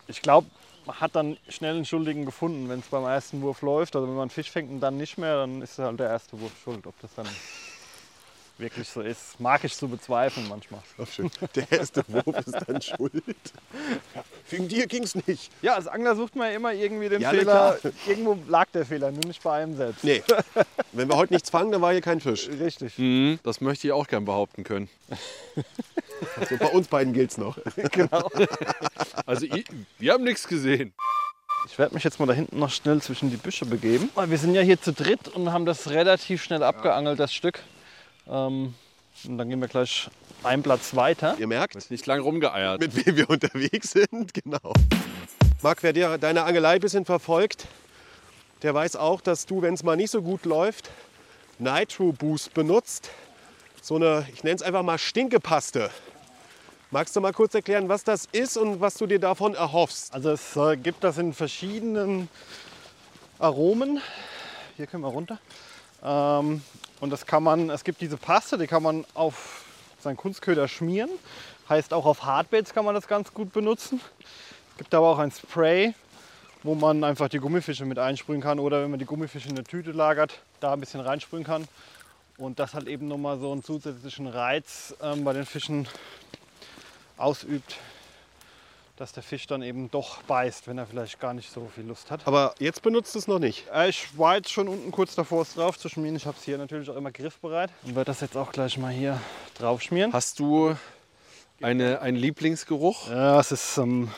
Ich 0.08 0.22
glaube, 0.22 0.48
man 0.86 1.00
hat 1.00 1.16
dann 1.16 1.38
schnell 1.48 1.76
einen 1.76 1.86
Schuldigen 1.86 2.26
gefunden, 2.26 2.68
wenn 2.70 2.80
es 2.80 2.88
beim 2.88 3.06
ersten 3.06 3.42
Wurf 3.42 3.62
läuft. 3.62 3.96
Also 3.96 4.08
wenn 4.08 4.16
man 4.16 4.24
einen 4.24 4.30
Fisch 4.32 4.50
fängt 4.52 4.70
und 4.72 4.80
dann 4.82 4.98
nicht 4.98 5.18
mehr, 5.18 5.38
dann 5.38 5.62
ist 5.62 5.78
halt 5.78 6.00
der 6.00 6.10
erste 6.10 6.40
Wurf 6.40 6.52
schuld. 6.64 6.86
Ob 6.88 7.00
das 7.02 7.12
dann 7.16 7.28
wirklich 8.62 8.88
so 8.88 9.02
ist, 9.02 9.38
mag 9.40 9.64
ich 9.66 9.76
zu 9.76 9.88
bezweifeln 9.90 10.48
manchmal. 10.48 10.80
Ach, 11.02 11.08
schön. 11.08 11.30
Der 11.56 11.70
erste 11.72 12.04
Wurf 12.08 12.38
ist 12.46 12.56
dann 12.68 12.82
schuld. 12.82 13.24
Wegen 14.50 14.68
dir 14.70 14.88
ging's 14.88 15.16
nicht. 15.28 15.52
Ja, 15.62 15.76
als 15.76 15.88
Angler 15.88 16.16
sucht 16.16 16.36
man 16.38 16.50
ja 16.50 16.56
immer 16.56 16.72
irgendwie 16.74 17.10
den 17.10 17.22
Ja, 17.22 17.32
na 17.34 17.38
Fehler. 17.40 17.78
klar. 17.82 17.94
Irgendwo 18.08 18.38
lag 18.48 18.68
der 18.74 18.86
Fehler, 18.86 19.12
nur 19.12 19.26
nicht 19.26 19.44
bei 19.44 19.62
einem 19.64 19.76
selbst. 19.76 20.04
Nee. 20.04 20.24
Wenn 20.94 21.10
wir 21.10 21.18
heute 21.18 21.34
nichts 21.34 21.50
fangen, 21.50 21.72
dann 21.74 21.82
war 21.82 21.92
hier 21.92 22.02
kein 22.02 22.22
Fisch. 22.22 22.48
Richtig. 22.48 22.98
Mhm, 22.98 23.40
das 23.44 23.60
möchte 23.60 23.88
ich 23.88 23.94
auch 23.94 24.08
gern 24.08 24.24
behaupten 24.26 24.64
können. 24.64 24.90
Also 26.40 26.56
bei 26.58 26.68
uns 26.68 26.88
beiden 26.88 27.14
gilt's 27.14 27.38
noch. 27.40 27.58
Also, 29.26 29.46
i- 29.48 29.66
wir 29.98 30.14
haben 30.14 30.24
nichts 30.24 30.48
gesehen. 30.48 30.94
Ich 31.68 31.78
werde 31.80 31.94
mich 31.96 32.04
jetzt 32.04 32.20
mal 32.20 32.26
da 32.28 32.34
hinten 32.34 32.60
noch 32.60 32.70
schnell 32.70 33.02
zwischen 33.02 33.30
die 33.32 33.38
Büsche 33.38 33.66
begeben. 33.66 34.10
Weil 34.16 34.30
wir 34.30 34.38
sind 34.38 34.54
ja 34.54 34.62
hier 34.62 34.80
zu 34.82 34.94
dritt 34.94 35.28
und 35.30 35.52
haben 35.52 35.66
das 35.66 35.90
relativ 35.90 36.44
schnell 36.44 36.64
abgeangelt, 36.64 37.20
das 37.20 37.34
Stück. 37.34 37.60
Ähm, 38.32 38.74
und 39.26 39.38
dann 39.38 39.50
gehen 39.50 39.60
wir 39.60 39.68
gleich 39.68 40.10
einen 40.44 40.64
Platz 40.64 40.96
weiter. 40.96 41.36
Ihr 41.38 41.48
merkt, 41.48 41.92
Nicht 41.92 42.06
lang 42.08 42.22
rumgeeiert. 42.22 42.80
mit 42.80 43.06
wem 43.06 43.16
wir 43.18 43.30
unterwegs 43.30 43.92
sind. 43.92 44.34
Genau. 44.44 44.74
Marc, 45.62 45.84
wer 45.84 45.94
dir 45.94 46.18
deine 46.18 46.44
Angelei 46.44 46.76
ein 46.76 46.80
bisschen 46.82 47.06
verfolgt, 47.06 47.68
der 48.64 48.74
weiß 48.74 48.96
auch, 48.96 49.22
dass 49.22 49.46
du, 49.46 49.62
wenn 49.62 49.76
es 49.76 49.84
mal 49.84 49.96
nicht 49.96 50.10
so 50.10 50.22
gut 50.24 50.46
läuft, 50.46 50.90
Nitro 51.60 52.14
Boost 52.14 52.54
benutzt. 52.56 53.12
So 53.82 53.96
eine, 53.96 54.26
ich 54.34 54.44
nenne 54.44 54.56
es 54.56 54.62
einfach 54.64 54.82
mal 54.82 54.98
Stinkepaste. 54.98 55.92
Magst 56.90 57.16
du 57.16 57.22
mal 57.22 57.32
kurz 57.34 57.54
erklären, 57.54 57.90
was 57.90 58.04
das 58.04 58.28
ist 58.32 58.58
und 58.58 58.82
was 58.82 58.96
du 58.96 59.06
dir 59.08 59.20
davon 59.20 59.54
erhoffst? 59.54 60.14
Also 60.14 60.32
es 60.32 60.56
äh, 60.56 60.78
gibt 60.78 61.04
das 61.04 61.18
in 61.18 61.34
verschiedenen 61.34 62.28
Aromen. 63.40 64.02
Hier 64.78 64.88
können 64.88 65.04
wir 65.04 65.10
runter. 65.10 65.40
Ähm, 66.04 66.62
und 67.00 67.10
das 67.10 67.26
kann 67.26 67.44
man, 67.44 67.70
es 67.70 67.84
gibt 67.84 68.02
diese 68.02 68.18
Paste, 68.18 68.58
die 68.58 68.68
kann 68.68 68.84
man 68.84 69.06
auf 69.14 69.66
seinen 70.00 70.18
Kunstköder 70.18 70.68
schmieren. 70.68 71.10
Heißt 71.70 71.94
auch 71.94 72.06
auf 72.06 72.24
Hardbaits 72.24 72.74
kann 72.74 72.86
man 72.86 72.96
das 72.96 73.08
ganz 73.08 73.34
gut 73.34 73.54
benutzen. 73.54 74.02
Es 74.72 74.78
gibt 74.78 74.94
aber 74.94 75.10
auch 75.10 75.20
ein 75.20 75.32
Spray, 75.32 75.94
wo 76.64 76.76
man 76.76 77.04
einfach 77.04 77.30
die 77.30 77.40
Gummifische 77.40 77.86
mit 77.86 78.00
einsprühen 78.00 78.42
kann 78.42 78.60
oder 78.60 78.84
wenn 78.84 78.92
man 78.92 79.00
die 79.00 79.06
Gummifische 79.06 79.50
in 79.50 79.56
der 79.56 79.64
Tüte 79.64 79.92
lagert, 79.92 80.40
da 80.60 80.74
ein 80.74 80.80
bisschen 80.80 81.02
reinsprühen 81.02 81.44
kann. 81.44 81.68
Und 82.38 82.60
das 82.60 82.74
hat 82.74 82.88
eben 82.88 83.08
nochmal 83.08 83.40
so 83.40 83.52
einen 83.52 83.64
zusätzlichen 83.64 84.28
Reiz 84.28 84.96
ähm, 85.02 85.24
bei 85.24 85.34
den 85.34 85.46
Fischen 85.46 85.88
ausübt, 87.18 87.78
dass 89.02 89.14
der 89.14 89.24
Fisch 89.24 89.48
dann 89.48 89.64
eben 89.64 89.90
doch 89.90 90.22
beißt, 90.24 90.68
wenn 90.68 90.78
er 90.78 90.86
vielleicht 90.86 91.20
gar 91.20 91.34
nicht 91.34 91.52
so 91.52 91.68
viel 91.74 91.86
Lust 91.86 92.12
hat. 92.12 92.28
Aber 92.28 92.54
jetzt 92.60 92.84
benutzt 92.84 93.16
es 93.16 93.28
noch 93.28 93.40
nicht. 93.40 93.66
Äh, 93.74 93.90
Ich 93.90 94.16
war 94.16 94.36
jetzt 94.36 94.52
schon 94.52 94.68
unten 94.68 94.92
kurz 94.92 95.16
davor, 95.16 95.42
es 95.42 95.56
drauf 95.56 95.80
zu 95.80 95.90
schmieren. 95.90 96.16
Ich 96.16 96.28
habe 96.28 96.38
es 96.38 96.44
hier 96.44 96.60
natürlich 96.60 96.88
auch 96.88 96.96
immer 96.96 97.12
griffbereit 97.12 97.72
und 97.84 97.96
werde 97.96 98.06
das 98.06 98.22
jetzt 98.22 98.38
auch 98.38 98.52
gleich 98.52 98.78
mal 98.78 98.92
hier 98.92 99.20
drauf 99.58 99.82
schmieren. 99.82 100.14
Hast 100.14 100.38
du 100.38 100.76
eine, 101.64 102.00
einen 102.02 102.16
Lieblingsgeruch? 102.16 103.10
Ja, 103.10 103.40
es 103.40 103.52
ist 103.52 103.78
ähm, 103.80 104.12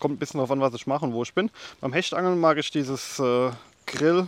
Kommt 0.00 0.16
ein 0.16 0.18
bisschen 0.18 0.38
darauf 0.38 0.50
an, 0.50 0.60
was 0.60 0.74
ich 0.74 0.88
mache 0.88 1.04
und 1.04 1.12
wo 1.12 1.22
ich 1.22 1.32
bin. 1.32 1.48
Beim 1.80 1.92
Hechtangeln 1.92 2.40
mag 2.40 2.58
ich 2.58 2.72
dieses 2.72 3.20
äh, 3.20 3.52
Grill, 3.86 4.26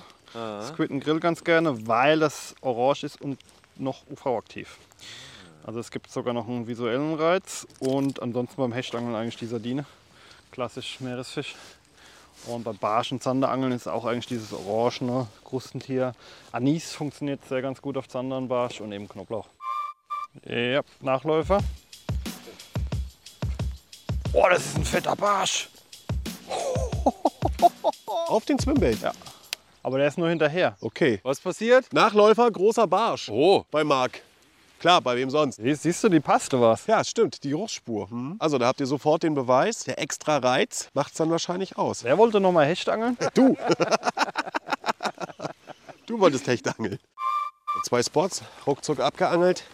Squid 0.62 0.92
and 0.92 1.02
Grill 1.02 1.18
ganz 1.18 1.42
gerne, 1.42 1.88
weil 1.88 2.20
das 2.20 2.54
orange 2.60 3.02
ist 3.02 3.20
und 3.20 3.36
noch 3.74 4.04
UV-aktiv. 4.08 4.78
Also 5.66 5.80
es 5.80 5.90
gibt 5.90 6.12
sogar 6.12 6.32
noch 6.32 6.46
einen 6.46 6.68
visuellen 6.68 7.14
Reiz 7.14 7.66
und 7.80 8.22
ansonsten 8.22 8.56
beim 8.56 8.72
Hechtangeln 8.72 9.16
eigentlich 9.16 9.36
die 9.36 9.46
Sardine. 9.46 9.84
Klassisch 10.52 11.00
Meeresfisch. 11.00 11.56
Und 12.46 12.62
beim 12.62 12.76
Barsch 12.76 13.10
und 13.10 13.20
Zanderangeln 13.20 13.72
ist 13.72 13.88
auch 13.88 14.04
eigentlich 14.04 14.26
dieses 14.26 14.52
orangene 14.52 15.26
Krustentier. 15.44 16.12
Anis 16.52 16.92
funktioniert 16.92 17.44
sehr 17.48 17.62
ganz 17.62 17.82
gut 17.82 17.96
auf 17.96 18.08
Zander 18.08 18.36
und 18.36 18.46
Barsch 18.46 18.80
und 18.80 18.92
eben 18.92 19.08
Knoblauch. 19.08 19.48
Ja, 20.44 20.82
Nachläufer. 21.00 21.58
Oh, 24.32 24.46
das 24.48 24.66
ist 24.66 24.76
ein 24.76 24.84
fetter 24.84 25.16
Barsch. 25.16 25.68
Auf 28.28 28.44
den 28.44 28.58
Swimbait. 28.60 29.00
Ja. 29.00 29.12
Aber 29.82 29.98
der 29.98 30.06
ist 30.06 30.18
nur 30.18 30.28
hinterher. 30.28 30.76
Okay. 30.80 31.18
Was 31.24 31.40
passiert? 31.40 31.92
Nachläufer, 31.92 32.48
großer 32.52 32.86
Barsch. 32.86 33.28
Oh, 33.30 33.64
Bei 33.72 33.82
Marc. 33.82 34.22
Klar, 34.78 35.00
bei 35.00 35.16
wem 35.16 35.30
sonst? 35.30 35.56
Siehst, 35.56 35.82
siehst 35.82 36.04
du, 36.04 36.08
die 36.08 36.20
passte 36.20 36.60
was. 36.60 36.86
Ja, 36.86 37.02
stimmt, 37.02 37.42
die 37.44 37.50
Geruchsspur. 37.50 38.08
Mhm. 38.10 38.36
Also 38.38 38.58
da 38.58 38.66
habt 38.66 38.80
ihr 38.80 38.86
sofort 38.86 39.22
den 39.22 39.34
Beweis. 39.34 39.84
Der 39.84 39.98
extra 39.98 40.36
Reiz 40.38 40.90
macht 40.92 41.12
es 41.12 41.18
dann 41.18 41.30
wahrscheinlich 41.30 41.78
aus. 41.78 42.04
Wer 42.04 42.18
wollte 42.18 42.40
noch 42.40 42.52
mal 42.52 42.66
Hecht 42.66 42.88
angeln? 42.88 43.16
Du. 43.34 43.56
du 46.06 46.20
wolltest 46.20 46.46
Hecht 46.46 46.68
angeln. 46.68 46.98
Zwei 47.84 48.02
Spots, 48.02 48.42
ruckzuck 48.66 49.00
abgeangelt. 49.00 49.64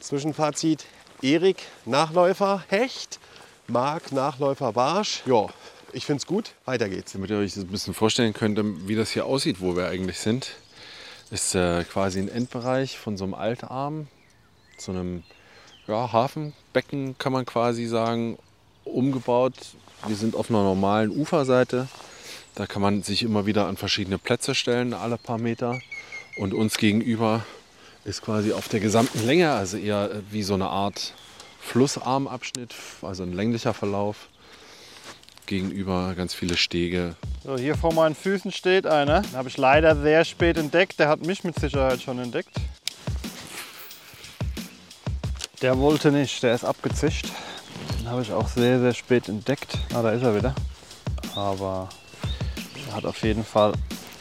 Zwischenfazit, 0.00 0.86
Erik, 1.22 1.58
Nachläufer, 1.84 2.62
Hecht. 2.68 3.18
Marc, 3.66 4.12
Nachläufer, 4.12 4.72
Barsch. 4.72 5.22
Ja, 5.26 5.46
ich 5.92 6.06
find's 6.06 6.26
gut. 6.26 6.52
Weiter 6.64 6.88
geht's. 6.88 7.12
damit 7.12 7.30
ihr 7.30 7.38
euch 7.38 7.54
das 7.54 7.64
ein 7.64 7.68
bisschen 7.68 7.92
vorstellen 7.94 8.32
könnt, 8.32 8.58
wie 8.88 8.94
das 8.94 9.10
hier 9.10 9.26
aussieht, 9.26 9.60
wo 9.60 9.76
wir 9.76 9.88
eigentlich 9.88 10.18
sind, 10.18 10.52
ist 11.30 11.54
äh, 11.54 11.84
quasi 11.84 12.20
ein 12.20 12.28
Endbereich 12.28 12.98
von 12.98 13.16
so 13.18 13.24
einem 13.24 13.34
Altarm, 13.34 14.08
so 14.80 14.92
einem 14.92 15.22
ja, 15.86 16.12
Hafenbecken, 16.12 17.16
kann 17.18 17.32
man 17.32 17.46
quasi 17.46 17.86
sagen, 17.86 18.38
umgebaut. 18.84 19.54
Wir 20.06 20.16
sind 20.16 20.36
auf 20.36 20.50
einer 20.50 20.62
normalen 20.62 21.10
Uferseite. 21.10 21.88
Da 22.54 22.66
kann 22.66 22.82
man 22.82 23.02
sich 23.02 23.22
immer 23.22 23.46
wieder 23.46 23.66
an 23.66 23.76
verschiedene 23.76 24.18
Plätze 24.18 24.54
stellen, 24.54 24.94
alle 24.94 25.16
paar 25.16 25.38
Meter. 25.38 25.78
Und 26.38 26.54
uns 26.54 26.76
gegenüber 26.76 27.44
ist 28.04 28.22
quasi 28.22 28.52
auf 28.52 28.68
der 28.68 28.80
gesamten 28.80 29.24
Länge, 29.26 29.52
also 29.52 29.76
eher 29.76 30.10
äh, 30.10 30.22
wie 30.30 30.42
so 30.42 30.54
eine 30.54 30.68
Art 30.68 31.14
Flussarmabschnitt, 31.60 32.74
also 33.02 33.22
ein 33.22 33.32
länglicher 33.32 33.74
Verlauf. 33.74 34.28
Gegenüber 35.46 36.14
ganz 36.14 36.34
viele 36.34 36.58
Stege, 36.58 37.16
So, 37.42 37.56
hier 37.56 37.74
vor 37.74 37.94
meinen 37.94 38.14
Füßen 38.14 38.52
steht 38.52 38.86
einer. 38.86 39.22
Den 39.22 39.32
habe 39.32 39.48
ich 39.48 39.56
leider 39.56 39.96
sehr 39.96 40.26
spät 40.26 40.58
entdeckt. 40.58 40.98
Der 40.98 41.08
hat 41.08 41.24
mich 41.24 41.44
mit 41.44 41.58
Sicherheit 41.58 42.02
schon 42.02 42.18
entdeckt. 42.18 42.54
Der 45.60 45.76
wollte 45.76 46.12
nicht, 46.12 46.40
der 46.44 46.54
ist 46.54 46.64
abgezischt. 46.64 47.26
Den 47.98 48.08
habe 48.08 48.22
ich 48.22 48.32
auch 48.32 48.46
sehr, 48.46 48.78
sehr 48.78 48.94
spät 48.94 49.28
entdeckt. 49.28 49.76
Ah, 49.92 50.02
da 50.02 50.12
ist 50.12 50.22
er 50.22 50.36
wieder. 50.36 50.54
Aber 51.34 51.88
er 52.86 52.94
hat 52.94 53.04
auf 53.04 53.20
jeden 53.24 53.44
Fall 53.44 53.72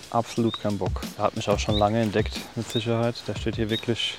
absolut 0.09 0.59
keinen 0.59 0.79
Bock. 0.79 1.01
Er 1.15 1.25
hat 1.25 1.35
mich 1.35 1.47
auch 1.47 1.59
schon 1.59 1.75
lange 1.75 2.01
entdeckt, 2.01 2.39
mit 2.55 2.67
Sicherheit. 2.67 3.21
Der 3.27 3.35
steht 3.35 3.55
hier 3.55 3.69
wirklich, 3.69 4.17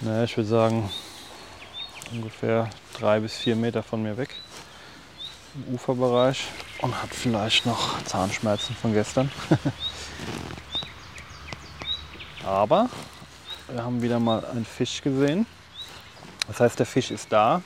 naja, 0.00 0.24
ich 0.24 0.36
würde 0.36 0.50
sagen, 0.50 0.90
ungefähr 2.12 2.68
drei 2.98 3.20
bis 3.20 3.38
vier 3.38 3.56
Meter 3.56 3.82
von 3.82 4.02
mir 4.02 4.18
weg 4.18 4.34
im 5.54 5.74
Uferbereich 5.74 6.48
und 6.82 7.02
hat 7.02 7.14
vielleicht 7.14 7.64
noch 7.64 8.02
Zahnschmerzen 8.04 8.76
von 8.76 8.92
gestern. 8.92 9.32
Aber 12.44 12.90
wir 13.68 13.82
haben 13.82 14.02
wieder 14.02 14.20
mal 14.20 14.44
einen 14.44 14.66
Fisch 14.66 15.00
gesehen. 15.00 15.46
Das 16.50 16.58
heißt, 16.58 16.80
der 16.80 16.86
Fisch 16.86 17.12
ist 17.12 17.30
da. 17.30 17.62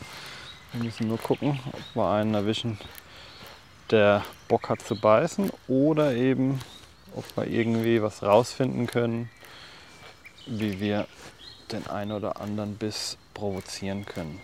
Wir 0.74 0.84
müssen 0.84 1.08
nur 1.08 1.16
gucken, 1.16 1.58
ob 1.72 1.80
wir 1.94 2.10
einen 2.10 2.34
erwischen, 2.34 2.76
der 3.90 4.22
Bock 4.46 4.68
hat 4.68 4.82
zu 4.82 4.94
beißen 4.94 5.50
oder 5.68 6.12
eben, 6.12 6.60
ob 7.16 7.24
wir 7.34 7.46
irgendwie 7.46 8.02
was 8.02 8.22
rausfinden 8.22 8.86
können, 8.86 9.30
wie 10.44 10.80
wir 10.80 11.06
den 11.72 11.86
einen 11.86 12.12
oder 12.12 12.42
anderen 12.42 12.76
Biss 12.76 13.16
provozieren 13.32 14.04
können. 14.04 14.38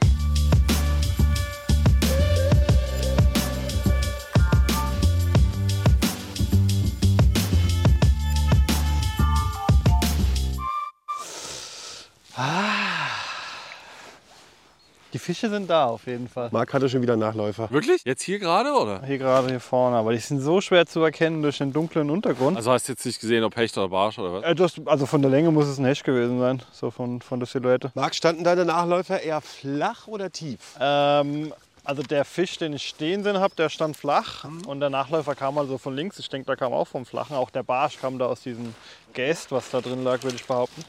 Fische 15.31 15.49
sind 15.49 15.71
da 15.71 15.87
auf 15.87 16.09
jeden 16.09 16.29
Fall. 16.29 16.49
Marc 16.51 16.75
hatte 16.75 16.89
schon 16.89 17.03
wieder 17.03 17.17
Nachläufer. 17.17 17.71
Wirklich? 17.71 18.03
Jetzt 18.05 18.23
hier 18.23 18.41
gerade 18.41 18.73
oder? 18.73 19.03
Hier 19.07 19.19
gerade 19.19 19.49
hier 19.49 19.61
vorne, 19.61 19.95
aber 19.97 20.13
die 20.13 20.19
sind 20.19 20.41
so 20.41 20.61
schwer 20.61 20.87
zu 20.87 21.01
erkennen 21.03 21.41
durch 21.41 21.59
den 21.59 21.73
dunklen 21.73 22.11
Untergrund. 22.11 22.57
Also 22.57 22.73
hast 22.73 22.89
du 22.89 22.93
jetzt 22.95 23.07
nicht 23.07 23.21
gesehen, 23.21 23.45
ob 23.45 23.55
Hecht 23.55 23.79
oder 23.79 23.89
Barsch 23.89 24.19
oder 24.19 24.33
was? 24.33 24.43
Äh, 24.43 24.57
das, 24.57 24.75
also 24.87 25.07
von 25.07 25.23
der 25.23 25.31
Länge 25.31 25.53
muss 25.53 25.69
es 25.69 25.79
ein 25.79 25.85
Hecht 25.85 26.03
gewesen 26.03 26.41
sein, 26.41 26.63
so 26.73 26.91
von, 26.91 27.23
von 27.23 27.39
der 27.39 27.47
Silhouette. 27.47 27.93
Marc, 27.95 28.17
standen 28.17 28.43
deine 28.43 28.65
Nachläufer 28.65 29.23
eher 29.23 29.41
flach 29.41 30.09
oder 30.09 30.33
tief? 30.33 30.59
Ähm, 30.81 31.53
also 31.85 32.03
der 32.03 32.25
Fisch, 32.25 32.59
den 32.59 32.73
ich 32.73 32.89
stehen 32.89 33.23
sehen 33.23 33.39
habe, 33.39 33.55
der 33.55 33.69
stand 33.69 33.97
flach 33.97 34.47
und 34.67 34.81
der 34.81 34.91
Nachläufer 34.91 35.37
kam 35.37 35.59
also 35.59 35.79
von 35.79 35.95
links. 35.95 36.19
Ich 36.19 36.29
denke, 36.29 36.47
der 36.47 36.57
kam 36.57 36.73
auch 36.73 36.89
vom 36.89 37.07
Flachen. 37.07 37.37
Auch 37.37 37.51
der 37.51 37.63
Barsch 37.63 38.01
kam 38.01 38.19
da 38.19 38.27
aus 38.27 38.41
diesem 38.41 38.75
Geäst, 39.13 39.53
was 39.53 39.71
da 39.71 39.81
drin 39.81 40.03
lag, 40.03 40.25
würde 40.25 40.35
ich 40.35 40.45
behaupten. 40.45 40.85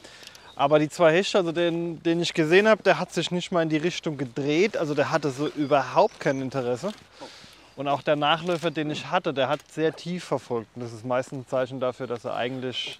Aber 0.54 0.78
die 0.78 0.88
zwei 0.88 1.12
Hechte, 1.12 1.38
also 1.38 1.52
den, 1.52 2.02
den 2.02 2.20
ich 2.20 2.34
gesehen 2.34 2.68
habe, 2.68 2.82
der 2.82 2.98
hat 2.98 3.12
sich 3.12 3.30
nicht 3.30 3.52
mal 3.52 3.62
in 3.62 3.68
die 3.68 3.78
Richtung 3.78 4.16
gedreht. 4.16 4.76
Also 4.76 4.94
der 4.94 5.10
hatte 5.10 5.30
so 5.30 5.48
überhaupt 5.48 6.20
kein 6.20 6.40
Interesse. 6.42 6.92
Und 7.74 7.88
auch 7.88 8.02
der 8.02 8.16
Nachläufer, 8.16 8.70
den 8.70 8.90
ich 8.90 9.06
hatte, 9.10 9.32
der 9.32 9.48
hat 9.48 9.60
sehr 9.70 9.94
tief 9.94 10.24
verfolgt. 10.24 10.68
Und 10.74 10.82
das 10.82 10.92
ist 10.92 11.06
meistens 11.06 11.38
ein 11.38 11.48
Zeichen 11.48 11.80
dafür, 11.80 12.06
dass 12.06 12.24
er 12.24 12.34
eigentlich 12.34 12.98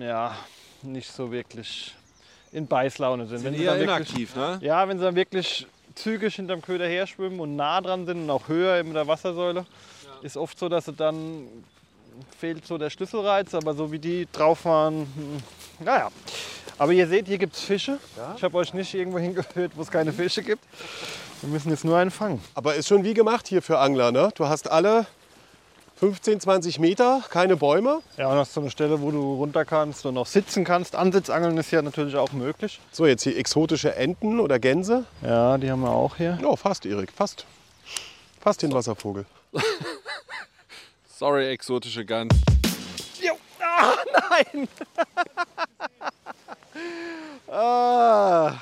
ja, 0.00 0.34
nicht 0.82 1.12
so 1.12 1.30
wirklich 1.30 1.94
in 2.52 2.66
Beißlaune 2.66 3.26
sind. 3.26 3.40
Sind 3.40 3.56
sie 3.56 3.64
eher 3.64 3.76
dann 3.76 3.86
wirklich- 3.86 4.08
inaktiv, 4.08 4.36
ne? 4.36 4.58
ja, 4.62 4.88
wenn 4.88 4.98
sie 4.98 5.04
dann 5.04 5.14
wirklich 5.14 5.66
zügig 5.94 6.34
hinterm 6.36 6.62
Köder 6.62 6.86
her 6.86 7.06
schwimmen 7.06 7.38
und 7.38 7.54
nah 7.56 7.80
dran 7.80 8.06
sind 8.06 8.22
und 8.22 8.30
auch 8.30 8.48
höher 8.48 8.78
in 8.80 8.94
der 8.94 9.06
Wassersäule, 9.06 9.66
ist 10.22 10.36
oft 10.36 10.58
so, 10.58 10.68
dass 10.68 10.86
sie 10.86 10.92
dann 10.94 11.46
fehlt 12.38 12.66
so 12.66 12.78
der 12.78 12.88
Schlüsselreiz, 12.88 13.54
aber 13.54 13.74
so 13.74 13.92
wie 13.92 13.98
die 13.98 14.26
drauf 14.32 14.64
waren, 14.64 15.00
hm, 15.00 15.42
naja. 15.80 16.10
Aber 16.78 16.92
ihr 16.92 17.06
seht, 17.08 17.26
hier 17.26 17.38
gibt 17.38 17.54
es 17.54 17.62
Fische. 17.62 17.98
Ich 18.36 18.42
habe 18.42 18.56
euch 18.58 18.74
nicht 18.74 18.92
irgendwo 18.94 19.18
hingehört, 19.20 19.72
wo 19.74 19.82
es 19.82 19.90
keine 19.90 20.12
Fische 20.12 20.42
gibt. 20.42 20.62
Wir 21.40 21.50
müssen 21.50 21.70
jetzt 21.70 21.84
nur 21.84 21.96
einen 21.96 22.10
fangen. 22.10 22.42
Aber 22.54 22.74
ist 22.74 22.88
schon 22.88 23.04
wie 23.04 23.14
gemacht 23.14 23.48
hier 23.48 23.62
für 23.62 23.78
Angler, 23.78 24.12
ne? 24.12 24.30
Du 24.34 24.46
hast 24.46 24.70
alle 24.70 25.06
15, 25.96 26.40
20 26.40 26.78
Meter, 26.78 27.22
keine 27.30 27.56
Bäume. 27.56 28.02
Ja, 28.18 28.28
und 28.28 28.36
hast 28.36 28.52
so 28.52 28.60
eine 28.60 28.70
Stelle, 28.70 29.00
wo 29.00 29.10
du 29.10 29.34
runter 29.34 29.64
kannst 29.64 30.04
und 30.04 30.18
auch 30.18 30.26
sitzen 30.26 30.64
kannst. 30.64 30.94
Ansitzangeln 30.94 31.56
ist 31.56 31.70
ja 31.70 31.80
natürlich 31.80 32.16
auch 32.16 32.32
möglich. 32.32 32.80
So, 32.92 33.06
jetzt 33.06 33.22
hier 33.22 33.36
exotische 33.38 33.94
Enten 33.94 34.38
oder 34.40 34.58
Gänse. 34.58 35.04
Ja, 35.22 35.56
die 35.56 35.70
haben 35.70 35.80
wir 35.80 35.90
auch 35.90 36.16
hier. 36.16 36.38
Ja, 36.42 36.54
fast, 36.56 36.84
Erik, 36.84 37.12
fast. 37.12 37.46
Fast 38.40 38.62
den 38.62 38.72
Wasservogel. 38.72 39.24
Sorry, 41.18 41.48
exotische 41.48 42.04
Gans. 42.04 42.34
Ah, 47.48 48.54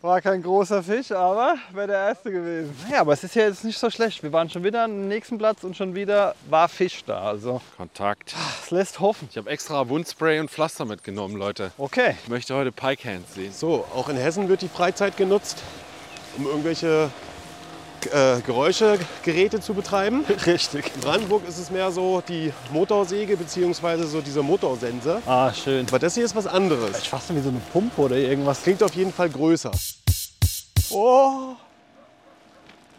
war 0.00 0.20
kein 0.20 0.42
großer 0.42 0.82
Fisch, 0.82 1.12
aber 1.12 1.56
wäre 1.72 1.88
der 1.88 2.08
erste 2.08 2.30
gewesen. 2.30 2.74
Ja, 2.90 3.00
aber 3.00 3.12
es 3.12 3.24
ist 3.24 3.34
ja 3.34 3.42
jetzt 3.42 3.64
nicht 3.64 3.78
so 3.78 3.90
schlecht. 3.90 4.22
Wir 4.22 4.32
waren 4.32 4.48
schon 4.48 4.64
wieder 4.64 4.84
am 4.84 5.06
nächsten 5.06 5.38
Platz 5.38 5.64
und 5.64 5.76
schon 5.76 5.94
wieder 5.94 6.34
war 6.48 6.68
Fisch 6.68 7.04
da. 7.04 7.22
Also 7.24 7.60
Kontakt. 7.76 8.34
es 8.62 8.70
lässt 8.70 9.00
hoffen. 9.00 9.28
Ich 9.30 9.36
habe 9.36 9.50
extra 9.50 9.88
Wundspray 9.88 10.40
und 10.40 10.50
Pflaster 10.50 10.84
mitgenommen, 10.84 11.36
Leute. 11.36 11.72
Okay. 11.78 12.16
Ich 12.22 12.28
möchte 12.28 12.54
heute 12.54 12.72
Pike 12.72 13.08
Hands 13.08 13.34
sehen. 13.34 13.52
So, 13.52 13.84
auch 13.94 14.08
in 14.08 14.16
Hessen 14.16 14.48
wird 14.48 14.62
die 14.62 14.68
Freizeit 14.68 15.16
genutzt, 15.16 15.58
um 16.36 16.46
irgendwelche 16.46 17.10
äh, 18.06 18.40
Geräuschegeräte 18.40 19.60
zu 19.60 19.74
betreiben. 19.74 20.24
Richtig. 20.46 20.92
In 20.94 21.00
Brandenburg 21.00 21.46
ist 21.48 21.58
es 21.58 21.70
mehr 21.70 21.90
so 21.90 22.22
die 22.26 22.52
Motorsäge 22.72 23.36
bzw. 23.36 24.04
so 24.04 24.20
diese 24.20 24.42
Motorsense. 24.42 25.22
Ah, 25.26 25.52
schön. 25.52 25.86
Aber 25.88 25.98
das 25.98 26.14
hier 26.14 26.24
ist 26.24 26.34
was 26.36 26.46
anderes. 26.46 26.98
Ich 26.98 27.08
fast 27.08 27.34
wie 27.34 27.40
so 27.40 27.48
eine 27.48 27.60
Pumpe 27.72 28.00
oder 28.00 28.16
irgendwas. 28.16 28.62
Klingt 28.62 28.82
auf 28.82 28.94
jeden 28.94 29.12
Fall 29.12 29.28
größer. 29.30 29.70
Oh, 30.90 31.54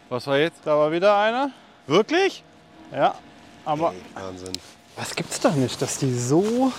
Was 0.08 0.26
war 0.26 0.38
jetzt? 0.38 0.58
da 0.64 0.76
war 0.76 0.92
wieder 0.92 1.16
einer. 1.18 1.50
Wirklich? 1.86 2.44
Ja, 2.92 3.14
aber 3.64 3.94
Wahnsinn. 4.14 4.52
was 4.96 5.14
gibt's 5.14 5.40
doch 5.40 5.54
nicht, 5.54 5.80
dass 5.82 5.98
die 5.98 6.16
so 6.16 6.72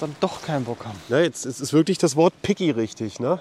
dann 0.00 0.14
doch 0.20 0.42
keinen 0.42 0.64
Bock 0.64 0.84
haben. 0.84 1.00
Na, 1.08 1.20
jetzt 1.20 1.46
ist, 1.46 1.60
ist 1.60 1.72
wirklich 1.72 1.98
das 1.98 2.16
Wort 2.16 2.34
picky 2.42 2.70
richtig, 2.70 3.18
ne? 3.20 3.40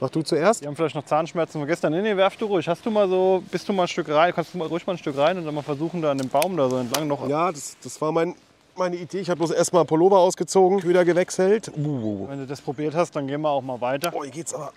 Mach 0.00 0.08
du 0.08 0.22
zuerst. 0.22 0.62
Die 0.62 0.66
haben 0.66 0.74
vielleicht 0.74 0.94
noch 0.94 1.04
Zahnschmerzen 1.04 1.60
von 1.60 1.66
gestern. 1.66 1.92
Nee, 1.92 2.00
nee, 2.00 2.16
werf 2.16 2.36
du 2.36 2.46
ruhig. 2.46 2.66
Hast 2.66 2.84
du 2.86 2.90
mal 2.90 3.06
so, 3.06 3.42
bist 3.50 3.68
du 3.68 3.74
mal 3.74 3.82
ein 3.82 3.88
Stück 3.88 4.08
rein, 4.08 4.32
kannst 4.34 4.54
du 4.54 4.58
mal 4.58 4.66
ruhig 4.66 4.86
mal 4.86 4.94
ein 4.94 4.98
Stück 4.98 5.16
rein 5.16 5.36
und 5.36 5.44
dann 5.44 5.54
mal 5.54 5.62
versuchen, 5.62 6.00
da 6.00 6.10
an 6.10 6.18
dem 6.18 6.28
Baum 6.28 6.56
da 6.56 6.70
so 6.70 6.78
entlang 6.78 7.06
noch. 7.06 7.28
Ja, 7.28 7.52
das, 7.52 7.76
das 7.82 8.00
war 8.00 8.10
mein, 8.10 8.34
meine 8.76 8.96
Idee. 8.96 9.20
Ich 9.20 9.28
habe 9.28 9.38
bloß 9.38 9.50
erstmal 9.50 9.84
Pullover 9.84 10.18
ausgezogen, 10.18 10.82
wieder 10.84 11.04
gewechselt. 11.04 11.70
Uh. 11.76 12.26
Wenn 12.28 12.38
du 12.38 12.46
das 12.46 12.62
probiert 12.62 12.94
hast, 12.94 13.14
dann 13.14 13.26
gehen 13.26 13.42
wir 13.42 13.50
auch 13.50 13.62
mal 13.62 13.80
weiter. 13.82 14.10
Oh, 14.14 14.22
hier 14.22 14.32
geht's 14.32 14.54
aber. 14.54 14.72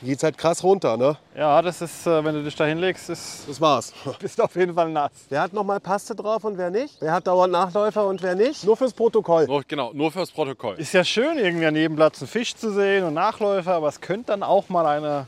Hier 0.00 0.10
geht's 0.10 0.22
halt 0.22 0.38
krass 0.38 0.62
runter, 0.62 0.96
ne? 0.96 1.16
Ja, 1.36 1.60
das 1.62 1.80
ist, 1.80 2.06
äh, 2.06 2.24
wenn 2.24 2.34
du 2.34 2.42
dich 2.44 2.54
da 2.54 2.64
hinlegst, 2.64 3.10
ist, 3.10 3.48
Das 3.48 3.60
war's. 3.60 3.92
bist 4.18 4.38
du 4.38 4.44
auf 4.44 4.54
jeden 4.54 4.74
Fall 4.74 4.90
nass. 4.90 5.10
Wer 5.28 5.40
hat 5.40 5.52
nochmal 5.52 5.80
Paste 5.80 6.14
drauf 6.14 6.44
und 6.44 6.58
wer 6.58 6.70
nicht? 6.70 6.96
Wer 7.00 7.12
hat 7.12 7.26
dauernd 7.26 7.52
Nachläufer 7.52 8.06
und 8.06 8.22
wer 8.22 8.34
nicht? 8.34 8.64
Nur 8.64 8.76
fürs 8.76 8.92
Protokoll. 8.92 9.46
Nur, 9.46 9.62
genau, 9.66 9.92
nur 9.92 10.12
fürs 10.12 10.30
Protokoll. 10.30 10.76
Ist 10.78 10.92
ja 10.92 11.04
schön, 11.04 11.38
irgendwie 11.38 11.66
an 11.66 11.74
jedem 11.74 11.96
Platz 11.96 12.20
einen 12.20 12.28
Fisch 12.28 12.54
zu 12.54 12.72
sehen 12.72 13.04
und 13.04 13.14
Nachläufer, 13.14 13.74
aber 13.74 13.88
es 13.88 14.00
könnte 14.00 14.28
dann 14.28 14.42
auch 14.42 14.68
mal 14.68 14.76
mal 14.84 14.86
einer 14.86 15.26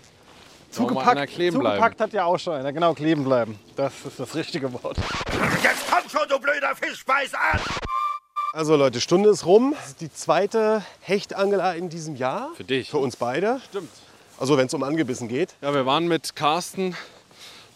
kleben 1.27 1.59
bleiben. 1.59 1.77
zugepackt 1.77 2.01
hat 2.01 2.13
ja 2.13 2.25
auch 2.25 2.39
schon 2.39 2.55
einer. 2.55 2.73
Genau, 2.73 2.95
kleben 2.95 3.25
bleiben. 3.25 3.59
Das 3.77 3.93
ist 4.07 4.21
das 4.21 4.35
richtige 4.35 4.73
Wort. 4.73 4.97
Jetzt 5.63 5.85
komm 5.91 6.09
schon, 6.09 6.29
du 6.29 6.39
blöder 6.39 6.75
Fisch, 6.77 7.05
beiß 7.05 7.33
an! 7.35 7.61
Also 8.53 8.77
Leute, 8.77 9.01
Stunde 9.01 9.31
ist 9.31 9.47
rum. 9.47 9.75
Das 9.77 9.89
ist 9.89 10.01
die 10.01 10.13
zweite 10.13 10.83
Hechtangler 11.01 11.75
in 11.75 11.89
diesem 11.89 12.17
Jahr. 12.17 12.51
Für 12.55 12.65
dich. 12.65 12.91
Für 12.91 12.99
uns 12.99 13.17
beide. 13.17 13.61
Stimmt. 13.69 13.91
Also 14.39 14.57
wenn 14.57 14.67
es 14.67 14.75
um 14.75 14.85
Angebissen 14.85 15.27
geht. 15.27 15.55
Ja, 15.63 15.75
wir 15.75 15.85
waren 15.85 16.07
mit 16.07 16.37
Carsten 16.37 16.97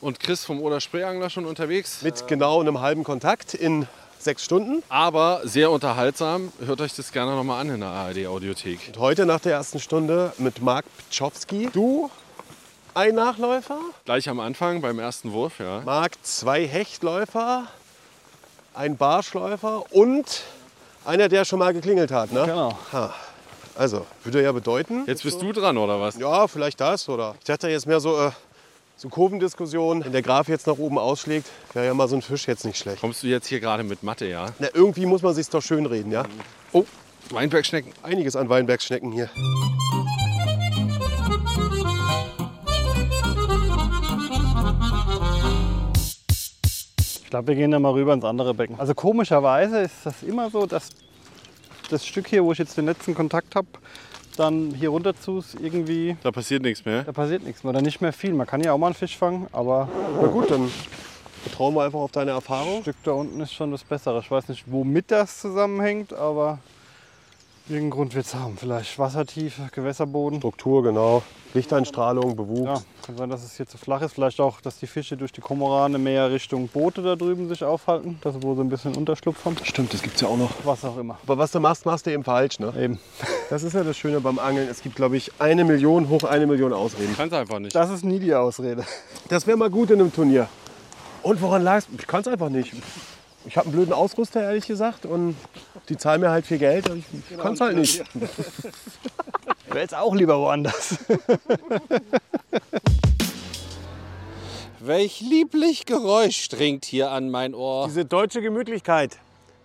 und 0.00 0.20
Chris 0.20 0.44
vom 0.44 0.60
Oder 0.60 0.80
Spreeangler 0.80 1.28
schon 1.28 1.44
unterwegs. 1.44 2.02
Mit 2.02 2.28
genau 2.28 2.60
einem 2.60 2.80
halben 2.80 3.02
Kontakt 3.02 3.54
in 3.54 3.88
sechs 4.20 4.44
Stunden. 4.44 4.84
Aber 4.88 5.40
sehr 5.42 5.72
unterhaltsam. 5.72 6.52
Hört 6.64 6.80
euch 6.80 6.94
das 6.94 7.10
gerne 7.10 7.34
nochmal 7.34 7.60
an 7.60 7.70
in 7.70 7.80
der 7.80 7.88
ARD-Audiothek. 7.88 8.78
Und 8.88 8.98
heute 8.98 9.26
nach 9.26 9.40
der 9.40 9.54
ersten 9.54 9.80
Stunde 9.80 10.32
mit 10.38 10.62
Marc 10.62 10.84
Pczowski. 11.10 11.68
Du 11.72 12.10
ein 12.94 13.14
Nachläufer, 13.16 13.78
Gleich 14.04 14.28
am 14.28 14.38
Anfang 14.38 14.82
beim 14.82 14.98
ersten 14.98 15.32
Wurf, 15.32 15.58
ja. 15.58 15.80
Marc 15.84 16.12
zwei 16.22 16.66
Hechtläufer, 16.66 17.66
ein 18.74 18.96
Barschläufer 18.96 19.84
und 19.90 20.42
einer, 21.04 21.28
der 21.28 21.44
schon 21.44 21.58
mal 21.58 21.72
geklingelt 21.72 22.12
hat. 22.12 22.30
Ne? 22.32 22.44
Genau. 22.44 22.78
Ha. 22.92 23.14
Also, 23.74 24.06
würde 24.22 24.42
ja 24.42 24.52
bedeuten, 24.52 25.04
Jetzt 25.06 25.22
bist 25.22 25.40
du 25.40 25.52
dran, 25.52 25.78
oder 25.78 26.00
was? 26.00 26.18
ja, 26.18 26.46
vielleicht 26.46 26.80
das 26.80 27.08
oder 27.08 27.34
ich 27.38 27.44
dachte 27.44 27.68
jetzt 27.68 27.86
mehr 27.86 28.00
so, 28.00 28.18
äh, 28.18 28.30
so 28.96 29.08
Kurvendiskussion. 29.08 30.04
Wenn 30.04 30.12
der 30.12 30.22
Graf 30.22 30.48
jetzt 30.48 30.66
nach 30.66 30.76
oben 30.78 30.98
ausschlägt, 30.98 31.48
wäre 31.72 31.86
ja 31.86 31.94
mal 31.94 32.06
so 32.08 32.16
ein 32.16 32.22
Fisch 32.22 32.46
jetzt 32.46 32.64
nicht 32.64 32.78
schlecht. 32.78 33.00
Kommst 33.00 33.22
du 33.22 33.28
jetzt 33.28 33.46
hier 33.46 33.60
gerade 33.60 33.82
mit 33.82 34.02
Mathe, 34.02 34.26
ja? 34.26 34.46
Na, 34.58 34.68
irgendwie 34.74 35.06
muss 35.06 35.22
man 35.22 35.34
sich 35.34 35.48
doch 35.48 35.62
schön 35.62 35.86
reden, 35.86 36.12
ja? 36.12 36.24
Oh, 36.72 36.84
Weinbergschnecken. 37.30 37.92
Einiges 38.02 38.36
an 38.36 38.48
Weinbergsschnecken 38.48 39.10
hier. 39.10 39.30
Ich 46.98 47.30
glaube, 47.30 47.48
wir 47.48 47.54
gehen 47.54 47.70
dann 47.70 47.82
mal 47.82 47.92
rüber 47.92 48.12
ins 48.12 48.24
andere 48.24 48.54
Becken. 48.54 48.78
Also 48.78 48.94
komischerweise 48.94 49.80
ist 49.80 49.94
das 50.04 50.22
immer 50.22 50.50
so, 50.50 50.66
dass 50.66 50.90
das 51.92 52.06
Stück 52.06 52.28
hier, 52.28 52.44
wo 52.44 52.52
ich 52.52 52.58
jetzt 52.58 52.76
den 52.76 52.86
letzten 52.86 53.14
Kontakt 53.14 53.54
habe, 53.54 53.68
dann 54.36 54.74
hier 54.74 54.88
runter 54.88 55.14
zu 55.14 55.44
irgendwie, 55.60 56.16
Da 56.22 56.30
passiert 56.32 56.62
nichts 56.62 56.84
mehr. 56.84 57.02
da 57.04 57.12
passiert 57.12 57.44
nichts 57.44 57.62
mehr. 57.62 57.70
Oder 57.70 57.82
nicht 57.82 58.00
mehr 58.00 58.12
viel. 58.12 58.32
Man 58.32 58.46
kann 58.46 58.62
ja 58.62 58.72
auch 58.72 58.78
mal 58.78 58.86
einen 58.86 58.94
Fisch 58.94 59.16
fangen, 59.16 59.46
aber 59.52 59.88
Na 60.20 60.26
gut, 60.28 60.50
dann 60.50 60.70
vertrauen 61.42 61.74
wir 61.74 61.84
einfach 61.84 61.98
auf 61.98 62.12
deine 62.12 62.30
das 62.30 62.42
Erfahrung. 62.44 62.82
Stück 62.82 62.96
da 63.04 63.12
unten 63.12 63.40
ist 63.40 63.52
schon 63.52 63.70
das 63.70 63.84
Bessere. 63.84 64.20
Ich 64.20 64.30
weiß 64.30 64.48
nicht, 64.48 64.64
womit 64.66 65.10
das 65.10 65.40
zusammenhängt, 65.40 66.12
aber 66.14 66.58
irgendeinen 67.68 67.90
Grund 67.90 68.14
wird 68.14 68.26
es 68.26 68.34
haben. 68.34 68.56
Vielleicht 68.56 68.98
Wassertiefe, 68.98 69.68
Gewässerboden. 69.72 70.38
Struktur, 70.38 70.82
genau. 70.82 71.22
Lichteinstrahlung, 71.54 72.34
Bewuchs. 72.34 72.80
Ja, 72.80 73.06
kann 73.06 73.16
sein, 73.16 73.30
dass 73.30 73.44
es 73.44 73.56
hier 73.56 73.66
zu 73.66 73.76
flach 73.76 74.00
ist. 74.02 74.14
Vielleicht 74.14 74.40
auch, 74.40 74.60
dass 74.60 74.78
die 74.78 74.86
Fische 74.86 75.16
durch 75.16 75.32
die 75.32 75.42
Komorane 75.42 75.98
mehr 75.98 76.30
Richtung 76.30 76.68
Boote 76.68 77.02
da 77.02 77.14
drüben 77.14 77.48
sich 77.48 77.62
aufhalten. 77.62 78.18
Das 78.22 78.36
wo 78.40 78.54
sie 78.54 78.62
ein 78.62 78.68
bisschen 78.68 78.96
Unterschlupf 78.96 79.44
haben. 79.44 79.56
Stimmt, 79.62 79.92
das 79.92 80.02
gibt's 80.02 80.20
ja 80.20 80.28
auch 80.28 80.36
noch. 80.36 80.50
Was 80.64 80.84
auch 80.84 80.96
immer. 80.96 81.18
Aber 81.24 81.38
was 81.38 81.50
du 81.52 81.60
machst, 81.60 81.84
machst 81.84 82.06
du 82.06 82.10
eben 82.10 82.24
falsch, 82.24 82.58
ne? 82.58 82.72
Eben. 82.78 82.98
Das 83.50 83.62
ist 83.62 83.74
ja 83.74 83.84
das 83.84 83.96
Schöne 83.96 84.20
beim 84.20 84.38
Angeln. 84.38 84.68
Es 84.68 84.82
gibt, 84.82 84.96
glaube 84.96 85.16
ich, 85.16 85.30
eine 85.38 85.64
Million 85.64 86.08
hoch 86.08 86.24
eine 86.24 86.46
Million 86.46 86.72
Ausreden. 86.72 87.14
Kannst 87.16 87.34
einfach 87.34 87.58
nicht. 87.58 87.74
Das 87.74 87.90
ist 87.90 88.04
nie 88.04 88.18
die 88.18 88.34
Ausrede. 88.34 88.84
Das 89.28 89.46
wäre 89.46 89.56
mal 89.56 89.70
gut 89.70 89.90
in 89.90 90.00
einem 90.00 90.12
Turnier. 90.12 90.48
Und 91.22 91.40
woran 91.40 91.62
lag 91.62 91.78
es? 91.78 91.86
Ich 91.96 92.06
kann 92.06 92.22
es 92.22 92.28
einfach 92.28 92.48
nicht. 92.48 92.72
Ich 93.44 93.56
habe 93.56 93.66
einen 93.66 93.74
blöden 93.74 93.92
Ausrüster, 93.92 94.42
ehrlich 94.42 94.66
gesagt. 94.66 95.06
Und 95.06 95.36
die 95.88 95.96
zahlen 95.96 96.20
mir 96.20 96.30
halt 96.30 96.46
viel 96.46 96.58
Geld. 96.58 96.86
aber 96.88 96.96
Ich, 96.98 97.04
ich 97.30 97.38
kann 97.38 97.54
es 97.54 97.60
halt 97.60 97.76
nicht. 97.76 98.04
Wäre 99.66 99.80
jetzt 99.80 99.94
auch 99.94 100.14
lieber 100.14 100.38
woanders. 100.38 100.96
Welch 104.80 105.20
lieblich 105.20 105.86
Geräusch 105.86 106.48
dringt 106.48 106.84
hier 106.84 107.10
an 107.10 107.30
mein 107.30 107.54
Ohr. 107.54 107.86
Diese 107.86 108.04
deutsche 108.04 108.42
Gemütlichkeit, 108.42 109.18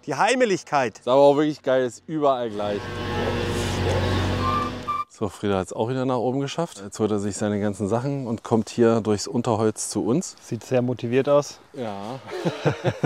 die 0.05 0.15
Heimeligkeit. 0.15 0.99
Ist 0.99 1.07
aber 1.07 1.21
auch 1.21 1.35
wirklich 1.35 1.61
geil, 1.63 1.85
ist 1.85 2.03
überall 2.05 2.49
gleich. 2.49 2.79
So, 5.17 5.29
Frieda 5.29 5.57
hat 5.57 5.65
es 5.65 5.73
auch 5.73 5.89
wieder 5.89 6.05
nach 6.05 6.17
oben 6.17 6.41
geschafft. 6.41 6.79
Jetzt 6.83 6.99
holt 6.99 7.09
er 7.09 7.17
sich 7.17 7.35
seine 7.35 7.59
ganzen 7.59 7.87
Sachen 7.87 8.27
und 8.27 8.43
kommt 8.43 8.69
hier 8.69 9.01
durchs 9.01 9.25
Unterholz 9.25 9.89
zu 9.89 10.05
uns. 10.05 10.35
Sieht 10.43 10.63
sehr 10.63 10.83
motiviert 10.83 11.27
aus. 11.27 11.57
Ja. 11.73 12.19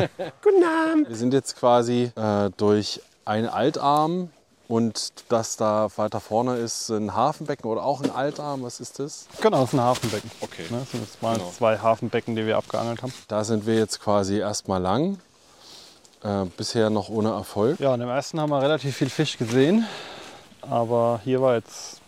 Guten 0.44 0.62
Abend. 0.62 1.08
Wir 1.08 1.16
sind 1.16 1.34
jetzt 1.34 1.56
quasi 1.56 2.12
äh, 2.18 2.50
durch 2.58 3.00
einen 3.24 3.48
Altarm 3.48 4.30
und 4.68 5.14
das 5.30 5.56
da 5.56 5.88
weiter 5.96 6.20
vorne 6.20 6.58
ist 6.58 6.90
ein 6.90 7.16
Hafenbecken 7.16 7.72
oder 7.72 7.86
auch 7.86 8.04
ein 8.04 8.12
Altarm. 8.12 8.64
Was 8.64 8.82
ist 8.82 9.00
das? 9.00 9.28
Genau, 9.40 9.62
das 9.62 9.70
ist 9.70 9.76
ein 9.76 9.82
Hafenbecken. 9.82 10.32
Okay. 10.42 10.64
Ne, 10.70 10.80
das 10.82 10.92
sind 10.92 11.04
jetzt 11.04 11.22
mal 11.22 11.38
Genau. 11.38 11.50
zwei 11.58 11.78
Hafenbecken, 11.78 12.36
die 12.36 12.46
wir 12.46 12.58
abgeangelt 12.58 13.04
haben. 13.04 13.14
Da 13.30 13.46
sind 13.46 13.66
wir 13.66 13.76
jetzt 13.76 14.02
quasi 14.02 14.38
erstmal 14.38 14.82
lang. 14.82 15.18
Äh, 16.24 16.44
bisher 16.58 16.90
noch 16.90 17.08
ohne 17.08 17.30
Erfolg. 17.30 17.80
Ja, 17.80 17.94
und 17.94 18.02
im 18.02 18.10
ersten 18.10 18.38
haben 18.38 18.50
wir 18.50 18.62
relativ 18.62 18.98
viel 18.98 19.10
Fisch 19.10 19.38
gesehen. 19.38 19.88
Aber 20.70 21.22
hier 21.24 21.42
war 21.42 21.56
jetzt 21.56 22.01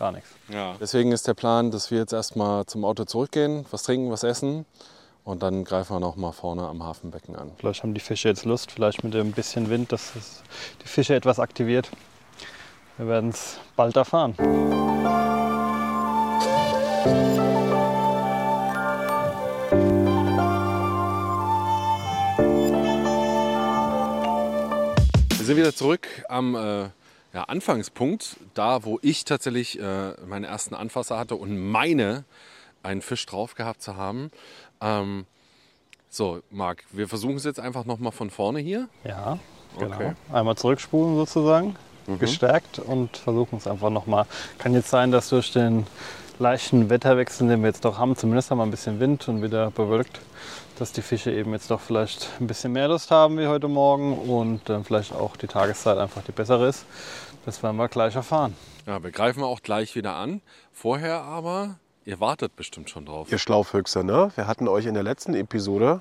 gar 0.00 0.12
nichts. 0.12 0.30
Ja. 0.48 0.74
Deswegen 0.80 1.12
ist 1.12 1.28
der 1.28 1.34
Plan, 1.34 1.70
dass 1.70 1.90
wir 1.90 1.98
jetzt 1.98 2.14
erstmal 2.14 2.64
zum 2.64 2.84
Auto 2.84 3.04
zurückgehen, 3.04 3.66
was 3.70 3.82
trinken, 3.82 4.10
was 4.10 4.24
essen 4.24 4.64
und 5.24 5.42
dann 5.42 5.62
greifen 5.62 5.94
wir 5.94 6.00
noch 6.00 6.16
mal 6.16 6.32
vorne 6.32 6.66
am 6.66 6.82
Hafenbecken 6.82 7.36
an. 7.36 7.52
Vielleicht 7.58 7.82
haben 7.82 7.92
die 7.92 8.00
Fische 8.00 8.28
jetzt 8.28 8.46
Lust, 8.46 8.72
vielleicht 8.72 9.04
mit 9.04 9.14
ein 9.14 9.32
bisschen 9.32 9.68
Wind, 9.68 9.92
dass 9.92 10.16
es 10.16 10.42
die 10.82 10.88
Fische 10.88 11.14
etwas 11.14 11.38
aktiviert. 11.38 11.90
Wir 12.96 13.08
werden 13.08 13.28
es 13.28 13.58
bald 13.76 13.94
erfahren. 13.96 14.34
Wir 25.36 25.46
sind 25.46 25.56
wieder 25.58 25.74
zurück 25.74 26.06
am 26.28 26.54
äh, 26.54 26.88
ja, 27.32 27.44
Anfangspunkt, 27.44 28.36
da 28.54 28.84
wo 28.84 28.98
ich 29.02 29.24
tatsächlich 29.24 29.78
äh, 29.80 30.12
meine 30.26 30.46
ersten 30.46 30.74
Anfasser 30.74 31.18
hatte 31.18 31.36
und 31.36 31.58
meine, 31.58 32.24
einen 32.82 33.02
Fisch 33.02 33.24
drauf 33.26 33.54
gehabt 33.54 33.82
zu 33.82 33.96
haben. 33.96 34.30
Ähm, 34.80 35.26
so, 36.08 36.40
Marc, 36.50 36.84
wir 36.90 37.08
versuchen 37.08 37.36
es 37.36 37.44
jetzt 37.44 37.60
einfach 37.60 37.84
noch 37.84 37.98
mal 37.98 38.10
von 38.10 38.30
vorne 38.30 38.58
hier. 38.58 38.88
Ja, 39.04 39.38
genau. 39.78 39.94
Okay. 39.94 40.12
Einmal 40.32 40.56
zurückspulen 40.56 41.14
sozusagen, 41.14 41.76
gestärkt 42.18 42.80
und 42.80 43.16
versuchen 43.16 43.58
es 43.58 43.68
einfach 43.68 43.90
nochmal. 43.90 44.26
Kann 44.58 44.74
jetzt 44.74 44.90
sein, 44.90 45.12
dass 45.12 45.28
durch 45.28 45.52
den 45.52 45.86
leichten 46.40 46.90
Wetterwechsel, 46.90 47.46
den 47.46 47.60
wir 47.60 47.68
jetzt 47.68 47.84
doch 47.84 47.98
haben, 47.98 48.16
zumindest 48.16 48.50
haben 48.50 48.58
wir 48.58 48.64
ein 48.64 48.72
bisschen 48.72 48.98
Wind 48.98 49.28
und 49.28 49.42
wieder 49.42 49.70
bewölkt, 49.70 50.20
dass 50.80 50.92
die 50.92 51.02
Fische 51.02 51.30
eben 51.30 51.52
jetzt 51.52 51.70
doch 51.70 51.80
vielleicht 51.80 52.30
ein 52.40 52.46
bisschen 52.46 52.72
mehr 52.72 52.88
Lust 52.88 53.10
haben 53.10 53.36
wie 53.38 53.46
heute 53.46 53.68
Morgen 53.68 54.16
und 54.16 54.66
dann 54.66 54.82
vielleicht 54.82 55.12
auch 55.12 55.36
die 55.36 55.46
Tageszeit 55.46 55.98
einfach 55.98 56.22
die 56.22 56.32
bessere 56.32 56.68
ist. 56.68 56.86
Das 57.44 57.62
werden 57.62 57.76
wir 57.76 57.88
gleich 57.88 58.16
erfahren. 58.16 58.56
Ja, 58.86 59.02
wir 59.02 59.10
greifen 59.10 59.42
auch 59.42 59.60
gleich 59.60 59.94
wieder 59.94 60.16
an. 60.16 60.40
Vorher 60.72 61.20
aber, 61.20 61.78
ihr 62.06 62.18
wartet 62.18 62.56
bestimmt 62.56 62.88
schon 62.88 63.04
drauf. 63.04 63.30
Ihr 63.30 63.36
Schlauffüchse, 63.36 64.04
ne? 64.04 64.32
Wir 64.36 64.46
hatten 64.46 64.68
euch 64.68 64.86
in 64.86 64.94
der 64.94 65.02
letzten 65.02 65.34
Episode 65.34 66.00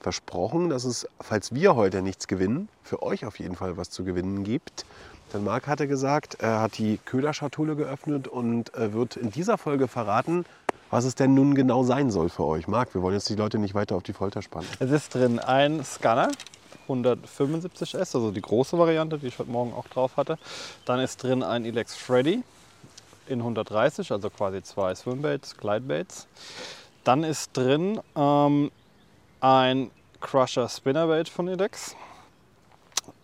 versprochen, 0.00 0.68
dass 0.68 0.82
es, 0.82 1.06
falls 1.20 1.54
wir 1.54 1.76
heute 1.76 2.02
nichts 2.02 2.26
gewinnen, 2.26 2.68
für 2.82 3.02
euch 3.04 3.24
auf 3.24 3.38
jeden 3.38 3.54
Fall 3.54 3.76
was 3.76 3.90
zu 3.90 4.02
gewinnen 4.02 4.42
gibt. 4.42 4.84
Denn 5.32 5.44
Marc 5.44 5.68
hatte 5.68 5.86
gesagt, 5.86 6.38
er 6.40 6.60
hat 6.60 6.76
die 6.78 6.98
Köderschatulle 7.04 7.76
geöffnet 7.76 8.26
und 8.26 8.74
äh, 8.74 8.92
wird 8.92 9.14
in 9.16 9.30
dieser 9.30 9.58
Folge 9.58 9.86
verraten, 9.86 10.44
was 10.90 11.04
es 11.04 11.14
denn 11.14 11.34
nun 11.34 11.54
genau 11.54 11.82
sein 11.82 12.10
soll 12.10 12.28
für 12.28 12.44
euch. 12.44 12.68
Marc, 12.68 12.94
wir 12.94 13.02
wollen 13.02 13.14
jetzt 13.14 13.28
die 13.28 13.36
Leute 13.36 13.58
nicht 13.58 13.74
weiter 13.74 13.96
auf 13.96 14.02
die 14.02 14.12
Folter 14.12 14.42
spannen. 14.42 14.68
Es 14.80 14.90
ist 14.90 15.14
drin 15.14 15.38
ein 15.38 15.84
Scanner, 15.84 16.30
175S, 16.88 17.98
also 17.98 18.30
die 18.32 18.40
große 18.40 18.76
Variante, 18.76 19.18
die 19.18 19.28
ich 19.28 19.38
heute 19.38 19.50
Morgen 19.50 19.72
auch 19.72 19.86
drauf 19.88 20.16
hatte. 20.16 20.38
Dann 20.84 21.00
ist 21.00 21.22
drin 21.22 21.42
ein 21.42 21.64
Elex 21.64 21.94
Freddy 21.94 22.42
in 23.28 23.38
130, 23.38 24.10
also 24.10 24.28
quasi 24.30 24.62
zwei 24.62 24.94
Swimbaits, 24.94 25.56
Glidebaits. 25.56 26.26
Dann 27.04 27.24
ist 27.24 27.56
drin 27.56 28.00
ähm, 28.16 28.70
ein 29.40 29.90
Crusher 30.20 30.68
Spinnerbait 30.68 31.28
von 31.28 31.48
Elex. 31.48 31.94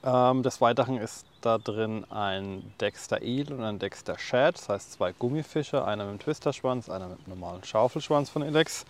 Ähm, 0.05 0.43
des 0.43 0.61
Weiteren 0.61 0.99
ist 0.99 1.26
da 1.47 1.59
drin 1.59 2.05
ein 2.11 2.73
Dexter 2.81 3.23
Eel 3.23 3.53
und 3.53 3.63
ein 3.63 3.79
Dexter 3.79 4.19
Shad, 4.19 4.57
das 4.57 4.69
heißt 4.69 4.93
zwei 4.93 5.13
Gummifische, 5.13 5.85
einer 5.85 6.05
mit 6.05 6.15
dem 6.15 6.25
Twisterschwanz, 6.25 6.91
einer 6.91 7.09
mit 7.09 7.25
dem 7.25 7.31
normalen 7.31 7.63
Schaufelschwanz 7.63 8.29
von 8.29 8.43
Ilex. 8.43 8.85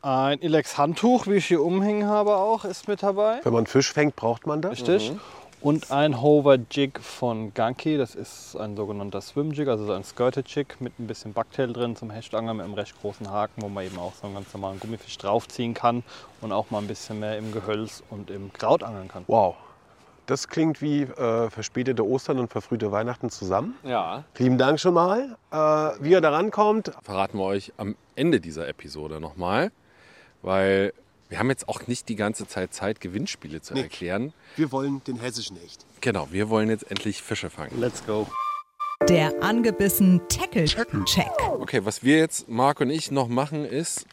Ein 0.00 0.40
Ilex 0.40 0.78
Handtuch, 0.78 1.26
wie 1.26 1.34
ich 1.34 1.46
hier 1.46 1.62
umhängen 1.62 2.08
habe 2.08 2.36
auch, 2.36 2.64
ist 2.64 2.88
mit 2.88 3.02
dabei. 3.02 3.40
Wenn 3.42 3.52
man 3.52 3.66
Fisch 3.66 3.92
fängt, 3.92 4.16
braucht 4.16 4.46
man 4.46 4.62
das. 4.62 4.72
Richtig. 4.72 5.12
Und 5.60 5.90
ein 5.90 6.20
Hover 6.20 6.58
Jig 6.70 6.98
von 7.00 7.54
Ganki, 7.54 7.96
das 7.96 8.14
ist 8.14 8.54
ein 8.56 8.76
sogenannter 8.76 9.22
Swim 9.22 9.52
Jig, 9.52 9.68
also 9.68 9.86
so 9.86 9.92
ein 9.92 10.04
Skirted 10.04 10.46
Jig 10.48 10.66
mit 10.80 10.98
ein 10.98 11.06
bisschen 11.06 11.32
Bucktail 11.32 11.72
drin 11.72 11.96
zum 11.96 12.10
Hechtangeln 12.10 12.58
mit 12.58 12.64
einem 12.64 12.74
recht 12.74 13.00
großen 13.00 13.30
Haken, 13.30 13.62
wo 13.62 13.68
man 13.68 13.84
eben 13.84 13.98
auch 13.98 14.12
so 14.14 14.26
einen 14.26 14.34
ganz 14.34 14.52
normalen 14.52 14.78
Gummifisch 14.78 15.16
draufziehen 15.16 15.72
kann 15.72 16.02
und 16.42 16.52
auch 16.52 16.70
mal 16.70 16.78
ein 16.78 16.86
bisschen 16.86 17.20
mehr 17.20 17.38
im 17.38 17.52
Gehölz 17.52 18.02
und 18.10 18.30
im 18.30 18.52
Kraut 18.52 18.82
angeln 18.82 19.08
kann. 19.08 19.24
Wow. 19.26 19.56
Das 20.26 20.48
klingt 20.48 20.80
wie 20.80 21.02
äh, 21.02 21.50
verspätete 21.50 22.04
Ostern 22.06 22.38
und 22.38 22.50
verfrühte 22.50 22.90
Weihnachten 22.90 23.28
zusammen. 23.28 23.74
Ja. 23.84 24.24
Lieben 24.38 24.56
Dank 24.56 24.80
schon 24.80 24.94
mal. 24.94 25.36
Äh, 25.52 25.56
wie 26.02 26.14
er 26.14 26.20
da 26.22 26.30
rankommt, 26.30 26.92
Verraten 27.02 27.36
wir 27.38 27.44
euch 27.44 27.72
am 27.76 27.94
Ende 28.16 28.40
dieser 28.40 28.66
Episode 28.68 29.20
nochmal, 29.20 29.70
weil 30.42 30.94
wir 31.28 31.38
haben 31.38 31.50
jetzt 31.50 31.68
auch 31.68 31.86
nicht 31.86 32.08
die 32.08 32.16
ganze 32.16 32.46
Zeit 32.46 32.72
Zeit, 32.72 33.00
Gewinnspiele 33.00 33.60
zu 33.60 33.74
Nee. 33.74 33.82
erklären. 33.82 34.32
wir 34.56 34.72
wollen 34.72 35.02
den 35.04 35.16
hessischen 35.20 35.58
Echt. 35.62 35.84
Genau, 36.00 36.28
wir 36.30 36.48
wollen 36.48 36.70
jetzt 36.70 36.90
endlich 36.90 37.22
Fische 37.22 37.50
fangen. 37.50 37.78
Let's 37.80 38.04
go. 38.06 38.26
Der 39.08 39.42
angebissen 39.42 40.22
Tackle-Check. 40.28 41.30
Okay, 41.60 41.84
was 41.84 42.02
wir 42.02 42.16
jetzt, 42.18 42.48
Marc 42.48 42.80
und 42.80 42.88
ich, 42.90 43.10
noch 43.10 43.28
machen 43.28 43.64
ist, 43.66 44.06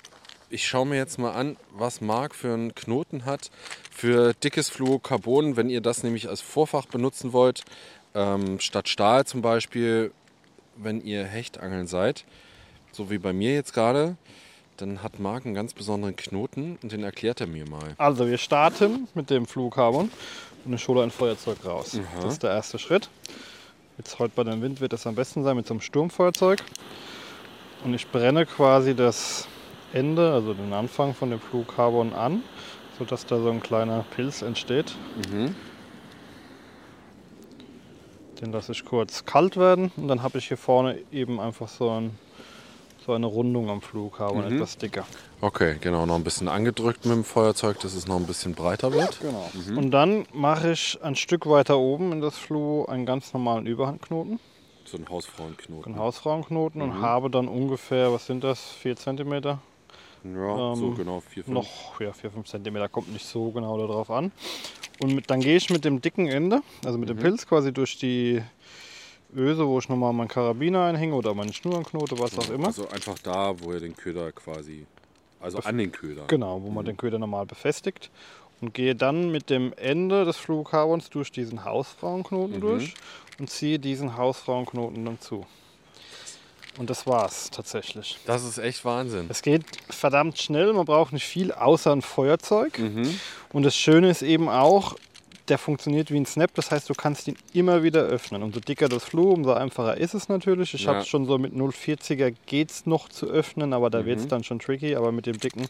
ich 0.51 0.67
schaue 0.67 0.85
mir 0.85 0.97
jetzt 0.97 1.17
mal 1.17 1.31
an, 1.31 1.57
was 1.71 2.01
Marc 2.01 2.35
für 2.35 2.53
einen 2.53 2.75
Knoten 2.75 3.25
hat 3.25 3.49
für 3.89 4.33
dickes 4.33 4.69
Fluorocarbon, 4.69 5.55
wenn 5.55 5.69
ihr 5.69 5.81
das 5.81 6.03
nämlich 6.03 6.27
als 6.29 6.41
Vorfach 6.41 6.85
benutzen 6.85 7.33
wollt, 7.33 7.63
ähm, 8.13 8.59
statt 8.59 8.89
Stahl 8.89 9.25
zum 9.25 9.41
Beispiel, 9.41 10.11
wenn 10.75 11.01
ihr 11.01 11.25
Hechtangeln 11.25 11.87
seid, 11.87 12.25
so 12.91 13.09
wie 13.09 13.17
bei 13.17 13.33
mir 13.33 13.53
jetzt 13.53 13.73
gerade, 13.73 14.17
dann 14.77 15.03
hat 15.03 15.19
Marc 15.19 15.45
einen 15.45 15.55
ganz 15.55 15.73
besonderen 15.73 16.15
Knoten 16.15 16.77
und 16.81 16.91
den 16.91 17.03
erklärt 17.03 17.39
er 17.39 17.47
mir 17.47 17.69
mal. 17.69 17.93
Also 17.97 18.27
wir 18.27 18.37
starten 18.37 19.07
mit 19.13 19.29
dem 19.29 19.45
Fluorocarbon 19.45 20.11
und 20.65 20.73
ich 20.73 20.87
hole 20.87 21.03
ein 21.03 21.11
Feuerzeug 21.11 21.63
raus. 21.65 21.97
Das 22.21 22.33
ist 22.33 22.43
der 22.43 22.51
erste 22.51 22.79
Schritt. 22.79 23.09
Jetzt 23.97 24.19
heute 24.19 24.33
bei 24.35 24.43
dem 24.43 24.61
Wind 24.61 24.81
wird 24.81 24.93
das 24.93 25.05
am 25.07 25.15
besten 25.15 25.43
sein 25.43 25.55
mit 25.55 25.67
so 25.67 25.73
einem 25.73 25.81
Sturmfeuerzeug. 25.81 26.63
Und 27.83 27.93
ich 27.93 28.07
brenne 28.07 28.45
quasi 28.45 28.95
das 28.95 29.47
Ende, 29.93 30.31
also 30.33 30.53
den 30.53 30.73
Anfang 30.73 31.13
von 31.13 31.29
dem 31.29 31.39
Fluorocarbon 31.39 32.13
an, 32.13 32.43
sodass 32.97 33.25
da 33.25 33.39
so 33.39 33.49
ein 33.49 33.61
kleiner 33.61 34.05
Pilz 34.15 34.41
entsteht. 34.41 34.95
Den 38.41 38.51
lasse 38.51 38.71
ich 38.71 38.85
kurz 38.85 39.25
kalt 39.25 39.57
werden 39.57 39.91
und 39.97 40.07
dann 40.07 40.23
habe 40.23 40.37
ich 40.39 40.47
hier 40.47 40.57
vorne 40.57 40.97
eben 41.11 41.39
einfach 41.39 41.67
so, 41.67 41.89
ein, 41.91 42.17
so 43.05 43.13
eine 43.13 43.27
Rundung 43.27 43.69
am 43.69 43.81
Fluorocarbon, 43.81 44.51
etwas 44.51 44.77
dicker. 44.77 45.05
Okay, 45.41 45.75
genau, 45.79 46.05
noch 46.07 46.15
ein 46.15 46.23
bisschen 46.23 46.47
angedrückt 46.47 47.05
mit 47.05 47.13
dem 47.13 47.23
Feuerzeug, 47.23 47.79
dass 47.81 47.93
es 47.93 48.07
noch 48.07 48.15
ein 48.15 48.25
bisschen 48.25 48.55
breiter 48.55 48.93
wird. 48.93 49.19
Genau. 49.19 49.51
Und 49.77 49.91
dann 49.91 50.25
mache 50.33 50.71
ich 50.71 50.97
ein 51.03 51.15
Stück 51.15 51.47
weiter 51.47 51.77
oben 51.77 52.11
in 52.13 52.21
das 52.21 52.35
Fluo 52.37 52.85
einen 52.85 53.05
ganz 53.05 53.33
normalen 53.33 53.67
Überhandknoten, 53.67 54.39
So 54.85 54.97
ein 54.97 55.07
Hausfrauenknoten. 55.07 55.91
einen 55.93 55.99
Hausfrauenknoten 56.01 56.81
und 56.81 57.01
habe 57.01 57.29
dann 57.29 57.47
ungefähr, 57.47 58.11
was 58.11 58.25
sind 58.25 58.43
das, 58.43 58.59
4 58.81 58.95
cm? 58.95 59.59
Ja, 60.23 60.75
so 60.75 60.87
Ähm, 60.87 60.95
genau, 60.95 61.19
vier, 61.19 61.43
fünf. 61.43 61.55
Noch 61.55 61.99
ja, 61.99 62.13
4, 62.13 62.31
5 62.31 62.47
cm, 62.47 62.91
kommt 62.91 63.11
nicht 63.11 63.25
so 63.25 63.51
genau 63.51 63.77
darauf 63.77 64.11
an. 64.11 64.31
Und 65.01 65.15
mit, 65.15 65.29
dann 65.29 65.39
gehe 65.39 65.57
ich 65.57 65.69
mit 65.69 65.83
dem 65.83 66.01
dicken 66.01 66.27
Ende, 66.27 66.61
also 66.85 66.97
mit 66.97 67.09
dem 67.09 67.17
Pilz 67.17 67.47
quasi 67.47 67.73
durch 67.73 67.97
die 67.97 68.41
Öse, 69.35 69.67
wo 69.67 69.79
ich 69.79 69.89
nochmal 69.89 70.13
meinen 70.13 70.27
Karabiner 70.27 70.83
einhänge 70.85 71.15
oder 71.15 71.33
meine 71.33 71.53
Schnuranknote, 71.53 72.19
was 72.19 72.37
auch 72.37 72.49
immer. 72.49 72.67
Also 72.67 72.87
einfach 72.89 73.17
da, 73.19 73.59
wo 73.59 73.71
ihr 73.73 73.79
den 73.79 73.95
Köder 73.95 74.31
quasi, 74.31 74.85
also 75.39 75.57
an 75.59 75.77
den 75.77 75.91
Köder. 75.91 76.25
Genau, 76.27 76.61
wo 76.61 76.69
man 76.69 76.85
den 76.85 76.97
Köder 76.97 77.17
normal 77.17 77.45
befestigt. 77.45 78.11
Und 78.59 78.75
gehe 78.75 78.93
dann 78.93 79.31
mit 79.31 79.49
dem 79.49 79.73
Ende 79.73 80.23
des 80.23 80.37
Fluorocarbons 80.37 81.09
durch 81.09 81.31
diesen 81.31 81.65
Hausfrauenknoten 81.65 82.61
durch 82.61 82.93
und 83.39 83.49
ziehe 83.49 83.79
diesen 83.79 84.17
Hausfrauenknoten 84.17 85.03
dann 85.03 85.19
zu. 85.19 85.47
Und 86.77 86.89
das 86.89 87.05
war's 87.05 87.49
tatsächlich. 87.51 88.17
Das 88.25 88.43
ist 88.45 88.57
echt 88.57 88.85
Wahnsinn. 88.85 89.25
Es 89.29 89.41
geht 89.41 89.63
verdammt 89.89 90.39
schnell, 90.39 90.71
man 90.73 90.85
braucht 90.85 91.11
nicht 91.13 91.25
viel 91.25 91.51
außer 91.51 91.91
ein 91.91 92.01
Feuerzeug. 92.01 92.79
Und 93.51 93.63
das 93.63 93.75
Schöne 93.75 94.09
ist 94.09 94.21
eben 94.21 94.47
auch, 94.49 94.95
der 95.47 95.57
funktioniert 95.57 96.11
wie 96.11 96.17
ein 96.17 96.25
Snap, 96.25 96.53
das 96.55 96.71
heißt, 96.71 96.89
du 96.89 96.93
kannst 96.93 97.27
ihn 97.27 97.35
immer 97.51 97.83
wieder 97.83 98.01
öffnen. 98.03 98.41
Umso 98.41 98.61
dicker 98.61 98.87
das 98.87 99.03
Fluo, 99.03 99.31
umso 99.33 99.51
einfacher 99.51 99.97
ist 99.97 100.13
es 100.13 100.29
natürlich. 100.29 100.73
Ich 100.73 100.83
Ja. 100.85 100.93
habe 100.95 101.05
schon 101.05 101.25
so 101.25 101.37
mit 101.37 101.53
0,40er 101.53 102.33
geht 102.45 102.71
es 102.71 102.85
noch 102.85 103.09
zu 103.09 103.25
öffnen, 103.27 103.73
aber 103.73 103.89
da 103.89 104.05
wird 104.05 104.19
es 104.19 104.27
dann 104.29 104.45
schon 104.45 104.59
tricky. 104.59 104.95
Aber 104.95 105.11
mit 105.11 105.25
dem 105.25 105.39
dicken, 105.39 105.67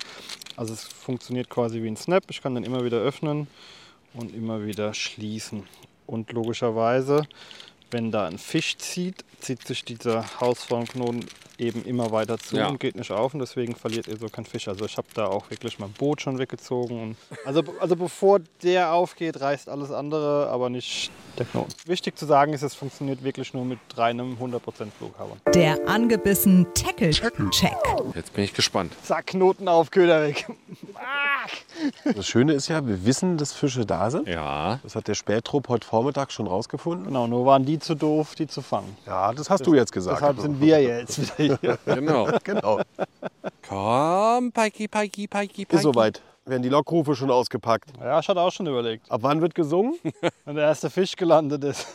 also 0.55 0.73
es 0.73 0.83
funktioniert 0.83 1.49
quasi 1.49 1.81
wie 1.81 1.87
ein 1.87 1.97
Snap. 1.97 2.25
Ich 2.29 2.43
kann 2.43 2.53
den 2.53 2.63
immer 2.63 2.83
wieder 2.83 2.97
öffnen 2.99 3.47
und 4.13 4.35
immer 4.35 4.65
wieder 4.67 4.93
schließen. 4.93 5.63
Und 6.05 6.31
logischerweise, 6.31 7.23
wenn 7.91 8.11
da 8.11 8.25
ein 8.25 8.37
Fisch 8.37 8.77
zieht, 8.77 9.23
zieht 9.39 9.65
sich 9.67 9.83
dieser 9.83 10.25
Hausformknoten 10.39 11.25
eben 11.57 11.85
immer 11.85 12.11
weiter 12.11 12.39
zu 12.39 12.57
Ja. 12.57 12.67
und 12.69 12.79
geht 12.79 12.95
nicht 12.95 13.11
auf 13.11 13.33
und 13.33 13.39
deswegen 13.39 13.75
verliert 13.75 14.07
ihr 14.07 14.17
so 14.17 14.27
keinen 14.29 14.45
Fisch. 14.45 14.67
Also 14.67 14.85
ich 14.85 14.97
habe 14.97 15.07
da 15.13 15.27
auch 15.27 15.49
wirklich 15.51 15.77
mein 15.77 15.91
Boot 15.91 16.21
schon 16.21 16.39
weggezogen. 16.39 17.01
Und 17.01 17.15
also, 17.45 17.63
also 17.79 17.95
bevor 17.95 18.39
der 18.63 18.93
aufgeht, 18.93 19.39
reißt 19.39 19.69
alles 19.69 19.91
andere, 19.91 20.47
aber 20.49 20.69
nicht 20.69 21.11
der 21.37 21.45
Knoten. 21.45 21.71
Wichtig 21.85 22.17
zu 22.17 22.25
sagen 22.25 22.53
ist, 22.53 22.61
es 22.61 22.75
funktioniert 22.75 23.23
wirklich 23.23 23.53
nur 23.53 23.65
mit 23.65 23.79
reinem 23.95 24.37
100% 24.41 24.59
Flughaber. 24.97 25.37
Der 25.53 25.87
angebissen 25.87 26.67
Tackle-Check. 26.73 27.75
Jetzt 28.15 28.33
bin 28.33 28.43
ich 28.43 28.53
gespannt. 28.53 28.93
Zack, 29.03 29.27
Knoten 29.27 29.67
auf, 29.67 29.91
Köder 29.91 30.21
weg. 30.21 30.47
Das 32.15 32.27
Schöne 32.27 32.53
ist 32.53 32.67
ja, 32.67 32.85
wir 32.85 33.05
wissen, 33.05 33.37
dass 33.37 33.53
Fische 33.53 33.85
da 33.85 34.11
sind. 34.11 34.27
Ja. 34.27 34.79
Das 34.83 34.95
hat 34.95 35.07
der 35.07 35.15
Spätrupp 35.15 35.69
heute 35.69 35.87
Vormittag 35.87 36.31
schon 36.31 36.47
rausgefunden. 36.47 37.07
Genau, 37.07 37.27
nur 37.27 37.45
waren 37.45 37.65
die 37.65 37.79
zu 37.79 37.95
doof, 37.95 38.35
die 38.35 38.47
zu 38.47 38.61
fangen. 38.61 38.95
Ja, 39.05 39.33
das 39.33 39.49
hast 39.49 39.65
du 39.65 39.73
jetzt 39.73 39.91
gesagt. 39.91 40.17
Deshalb 40.17 40.39
sind 40.39 40.61
wir 40.61 40.81
jetzt 40.81 41.39
wieder 41.39 41.57
hier. 41.61 41.77
Genau. 41.85 42.29
genau. 42.43 42.81
Komm, 43.67 44.51
Pikey, 44.51 44.87
Pikey, 44.87 45.27
Pikey, 45.27 45.65
Pikey. 45.65 45.75
Ist 45.75 45.81
soweit. 45.83 46.21
Werden 46.45 46.63
die 46.63 46.69
Lockrufe 46.69 47.15
schon 47.15 47.29
ausgepackt. 47.29 47.91
Ja, 47.99 48.19
ich 48.19 48.27
hatte 48.27 48.41
auch 48.41 48.51
schon 48.51 48.65
überlegt, 48.65 49.11
Ab 49.11 49.21
wann 49.23 49.41
wird 49.41 49.53
gesungen? 49.53 49.95
wenn 50.45 50.55
der 50.55 50.65
erste 50.65 50.89
Fisch 50.89 51.15
gelandet 51.15 51.63
ist. 51.63 51.87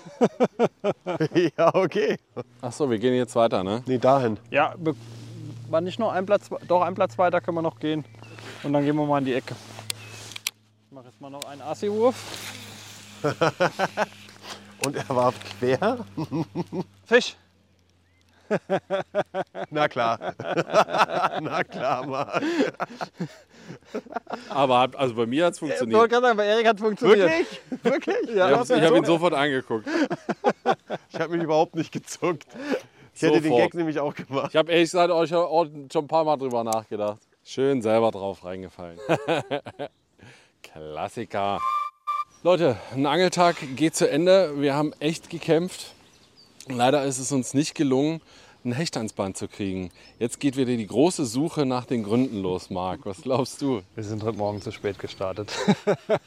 ja, 1.58 1.74
okay. 1.74 2.16
Ach 2.62 2.70
so, 2.70 2.88
wir 2.88 2.98
gehen 2.98 3.14
jetzt 3.14 3.34
weiter, 3.34 3.64
ne? 3.64 3.82
Nee, 3.86 3.98
dahin. 3.98 4.38
Ja, 4.50 4.74
war 5.68 5.80
nicht 5.80 5.98
noch 5.98 6.12
ein 6.12 6.26
Platz, 6.26 6.48
doch 6.68 6.82
ein 6.82 6.94
Platz 6.94 7.18
weiter 7.18 7.40
können 7.40 7.56
wir 7.56 7.62
noch 7.62 7.80
gehen. 7.80 8.04
Und 8.62 8.72
dann 8.72 8.84
gehen 8.84 8.94
wir 8.94 9.04
mal 9.04 9.18
in 9.18 9.24
die 9.24 9.34
Ecke. 9.34 9.56
Ich 10.86 10.92
mache 10.92 11.06
jetzt 11.06 11.20
mal 11.20 11.30
noch 11.30 11.44
einen 11.44 11.62
Assi-Wurf. 11.62 12.14
Und 14.84 14.94
er 14.94 15.08
warf 15.08 15.34
quer. 15.58 15.98
Fisch. 17.04 17.36
Na 19.70 19.88
klar. 19.88 20.34
Na 21.40 21.64
klar, 21.64 22.06
Mann. 22.06 22.28
Aber 24.48 24.78
hat, 24.80 24.96
also 24.96 25.14
bei 25.14 25.26
mir 25.26 25.46
hat 25.46 25.52
es 25.54 25.58
Ich 25.58 25.62
wollte 25.62 25.76
funktioniert. 25.78 26.10
gerade 26.10 26.26
sagen, 26.26 26.36
bei 26.36 26.46
Erik 26.46 26.66
hat 26.66 26.78
funktioniert. 26.80 27.18
Wirklich? 27.30 27.60
Wirklich? 27.82 28.36
Ja, 28.36 28.50
Ich 28.62 28.70
habe 28.70 28.86
hab 28.86 28.96
ihn 28.96 29.04
sofort 29.04 29.34
angeguckt. 29.34 29.86
Ich 31.12 31.20
habe 31.20 31.34
mich 31.34 31.42
überhaupt 31.44 31.74
nicht 31.76 31.92
gezuckt. 31.92 32.44
Ich 33.14 33.22
hätte 33.22 33.40
den 33.40 33.44
Sofort. 33.44 33.62
Gag 33.62 33.74
nämlich 33.74 33.98
auch 33.98 34.14
gemacht. 34.14 34.48
Ich 34.50 34.56
habe 34.56 34.70
ehrlich 34.70 34.90
gesagt 34.90 35.10
euch 35.10 35.32
auch 35.34 35.66
schon 35.90 36.04
ein 36.04 36.08
paar 36.08 36.24
Mal 36.24 36.36
drüber 36.36 36.62
nachgedacht. 36.64 37.18
Schön 37.44 37.80
selber 37.80 38.10
drauf 38.10 38.44
reingefallen. 38.44 38.98
Klassiker. 40.62 41.60
Leute, 42.42 42.76
ein 42.92 43.06
Angeltag 43.06 43.56
geht 43.76 43.94
zu 43.96 44.08
Ende. 44.10 44.60
Wir 44.60 44.74
haben 44.74 44.92
echt 45.00 45.30
gekämpft. 45.30 45.94
Leider 46.68 47.04
ist 47.04 47.18
es 47.18 47.32
uns 47.32 47.54
nicht 47.54 47.74
gelungen, 47.74 48.20
einen 48.66 48.74
Hecht 48.74 48.96
ans 48.96 49.12
Band 49.12 49.36
zu 49.36 49.48
kriegen. 49.48 49.90
Jetzt 50.18 50.40
geht 50.40 50.56
wieder 50.56 50.76
die 50.76 50.86
große 50.86 51.24
Suche 51.24 51.64
nach 51.64 51.86
den 51.86 52.02
Gründen 52.02 52.42
los, 52.42 52.68
Marc. 52.68 53.06
Was 53.06 53.22
glaubst 53.22 53.62
du? 53.62 53.82
Wir 53.94 54.04
sind 54.04 54.24
heute 54.24 54.36
Morgen 54.36 54.60
zu 54.60 54.72
spät 54.72 54.98
gestartet. 54.98 55.52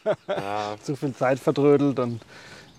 Zu 0.84 0.96
viel 0.96 1.14
Zeit 1.14 1.38
verdrödelt 1.38 2.00
und 2.00 2.22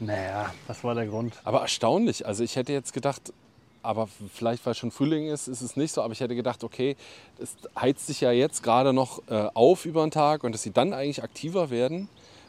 naja, 0.01 0.53
was 0.67 0.83
war 0.83 0.95
der 0.95 1.07
Grund? 1.07 1.35
Aber 1.45 1.61
erstaunlich. 1.61 2.27
Also 2.27 2.43
ich 2.43 2.57
hätte 2.57 2.73
jetzt 2.73 2.95
gedacht, 2.95 3.35
aber 3.83 4.09
vielleicht 4.33 4.65
weil 4.65 4.75
schon 4.75 4.91
Frühling 4.91 5.29
ist, 5.29 5.47
ist 5.47 5.61
es 5.61 5.77
nicht 5.77 5.93
so. 5.93 6.01
Aber 6.01 6.15
ich 6.15 6.21
hätte 6.21 6.35
gedacht, 6.35 6.65
okay, 6.65 6.97
es 7.39 7.55
heizt 7.79 8.07
sich 8.07 8.23
ja 8.23 8.33
jetzt 8.33 8.63
gerade 8.63 8.95
noch 8.95 9.21
äh, 9.29 9.49
auf 9.53 9.85
über 9.85 10.03
den 10.03 10.11
Tag 10.11 10.43
und 10.43 10.53
dass 10.53 10.63
sie 10.63 10.73
dann 10.73 10.95
eigentlich 10.95 11.23
aktiver 11.23 11.69
werden. 11.69 12.09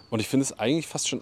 Und 0.10 0.22
ich 0.22 0.30
finde 0.30 0.46
es 0.46 0.58
eigentlich 0.58 0.88
fast 0.88 1.10
schon 1.10 1.22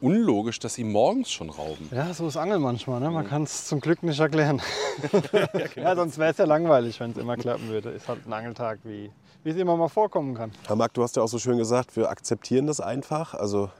unlogisch, 0.00 0.58
dass 0.58 0.74
sie 0.74 0.84
morgens 0.84 1.30
schon 1.30 1.50
rauben. 1.50 1.88
Ja, 1.90 2.12
so 2.12 2.26
ist 2.26 2.36
Angeln 2.36 2.62
manchmal. 2.62 3.00
Ne? 3.00 3.10
Man 3.10 3.26
kann 3.26 3.42
es 3.44 3.66
zum 3.66 3.80
Glück 3.80 4.02
nicht 4.02 4.20
erklären. 4.20 4.60
ja, 5.76 5.96
sonst 5.96 6.18
wäre 6.18 6.30
es 6.30 6.38
ja 6.38 6.44
langweilig, 6.44 7.00
wenn 7.00 7.12
es 7.12 7.16
immer 7.16 7.36
klappen 7.36 7.68
würde. 7.68 7.90
Ist 7.90 8.08
halt 8.08 8.26
ein 8.26 8.32
Angeltag, 8.32 8.80
wie 8.84 9.10
wie 9.46 9.50
es 9.50 9.56
immer 9.58 9.76
mal 9.76 9.88
vorkommen 9.88 10.34
kann. 10.34 10.50
Herr 10.66 10.74
Marc, 10.74 10.92
du 10.94 11.04
hast 11.04 11.14
ja 11.14 11.22
auch 11.22 11.28
so 11.28 11.38
schön 11.38 11.56
gesagt, 11.56 11.94
wir 11.94 12.10
akzeptieren 12.10 12.66
das 12.66 12.80
einfach. 12.80 13.32
Also 13.32 13.70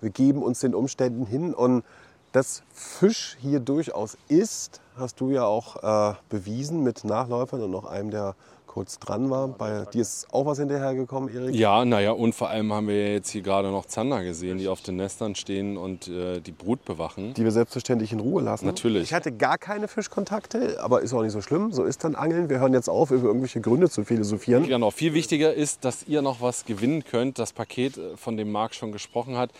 wir 0.00 0.10
geben 0.10 0.40
uns 0.40 0.60
den 0.60 0.72
Umständen 0.72 1.26
hin 1.26 1.52
und 1.52 1.84
dass 2.30 2.62
Fisch 2.72 3.36
hier 3.40 3.58
durchaus 3.58 4.16
ist, 4.28 4.80
hast 4.96 5.20
du 5.20 5.32
ja 5.32 5.44
auch 5.44 6.12
äh, 6.12 6.14
bewiesen 6.28 6.84
mit 6.84 7.02
Nachläufern 7.02 7.60
und 7.60 7.72
noch 7.72 7.86
einem, 7.86 8.12
der 8.12 8.36
kurz 8.70 9.00
dran 9.00 9.30
war. 9.30 9.48
Bei 9.48 9.84
dir 9.84 10.00
ist 10.00 10.28
auch 10.32 10.46
was 10.46 10.60
hinterhergekommen, 10.60 11.28
Erik? 11.34 11.56
Ja, 11.56 11.84
naja, 11.84 12.12
und 12.12 12.36
vor 12.36 12.50
allem 12.50 12.72
haben 12.72 12.86
wir 12.86 13.14
jetzt 13.14 13.30
hier 13.30 13.42
gerade 13.42 13.68
noch 13.68 13.84
Zander 13.84 14.22
gesehen, 14.22 14.58
die 14.58 14.68
auf 14.68 14.80
den 14.80 14.94
Nestern 14.94 15.34
stehen 15.34 15.76
und 15.76 16.06
äh, 16.06 16.38
die 16.38 16.52
Brut 16.52 16.84
bewachen. 16.84 17.34
Die 17.34 17.42
wir 17.42 17.50
selbstverständlich 17.50 18.12
in 18.12 18.20
Ruhe 18.20 18.42
lassen. 18.42 18.66
Natürlich. 18.66 19.02
Ich 19.02 19.12
hatte 19.12 19.32
gar 19.32 19.58
keine 19.58 19.88
Fischkontakte, 19.88 20.80
aber 20.80 21.00
ist 21.00 21.12
auch 21.12 21.22
nicht 21.22 21.32
so 21.32 21.40
schlimm. 21.40 21.72
So 21.72 21.82
ist 21.82 22.04
dann 22.04 22.14
Angeln. 22.14 22.48
Wir 22.48 22.60
hören 22.60 22.72
jetzt 22.72 22.88
auf, 22.88 23.10
über 23.10 23.26
irgendwelche 23.26 23.60
Gründe 23.60 23.90
zu 23.90 24.04
philosophieren. 24.04 24.68
Genau, 24.68 24.92
viel 24.92 25.14
wichtiger 25.14 25.52
ist, 25.52 25.84
dass 25.84 26.06
ihr 26.06 26.22
noch 26.22 26.40
was 26.40 26.64
gewinnen 26.64 27.02
könnt. 27.02 27.40
Das 27.40 27.52
Paket, 27.52 27.98
äh, 27.98 28.16
von 28.16 28.36
dem 28.36 28.52
Marc 28.52 28.76
schon 28.76 28.92
gesprochen 28.92 29.36
hat. 29.36 29.50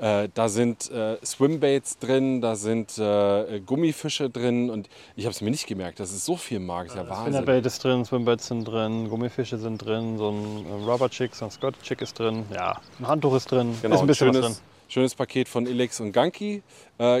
Äh, 0.00 0.28
da 0.32 0.48
sind 0.48 0.90
äh, 0.92 1.16
Swimbaits 1.24 1.98
drin, 1.98 2.40
da 2.40 2.54
sind 2.54 2.96
äh, 2.98 3.60
Gummifische 3.66 4.30
drin 4.30 4.70
und 4.70 4.88
ich 5.16 5.24
habe 5.24 5.32
es 5.32 5.40
mir 5.40 5.50
nicht 5.50 5.66
gemerkt. 5.66 5.98
Das 5.98 6.12
ist 6.12 6.24
so 6.24 6.36
viel 6.36 6.60
Marc, 6.60 6.86
ist 6.88 6.94
ja 6.96 7.08
Wahnsinn. 7.08 7.34
Spinnerbait 7.34 7.66
ist 7.66 7.82
drin, 7.82 8.04
Swimbaits 8.04 8.46
sind 8.46 8.64
drin, 8.64 9.08
Gummifische 9.08 9.58
sind 9.58 9.78
drin, 9.78 10.16
so 10.16 10.30
ein 10.30 10.66
äh, 10.66 10.90
Rubber 10.90 11.10
Chick, 11.10 11.34
so 11.34 11.46
ein 11.46 11.50
Scott 11.50 11.74
Chick 11.82 12.00
ist 12.00 12.18
drin, 12.18 12.44
ja, 12.54 12.80
ein 13.00 13.08
Handtuch 13.08 13.34
ist 13.34 13.50
drin, 13.50 13.74
Genau, 13.82 13.96
ist 13.96 14.00
ein 14.02 14.06
bisschen 14.06 14.32
schönes, 14.32 14.44
was 14.50 14.56
drin. 14.58 14.64
schönes 14.88 15.14
Paket 15.16 15.48
von 15.48 15.66
Elex 15.66 15.98
und 16.00 16.12
Ganki 16.12 16.54
äh, 16.56 16.60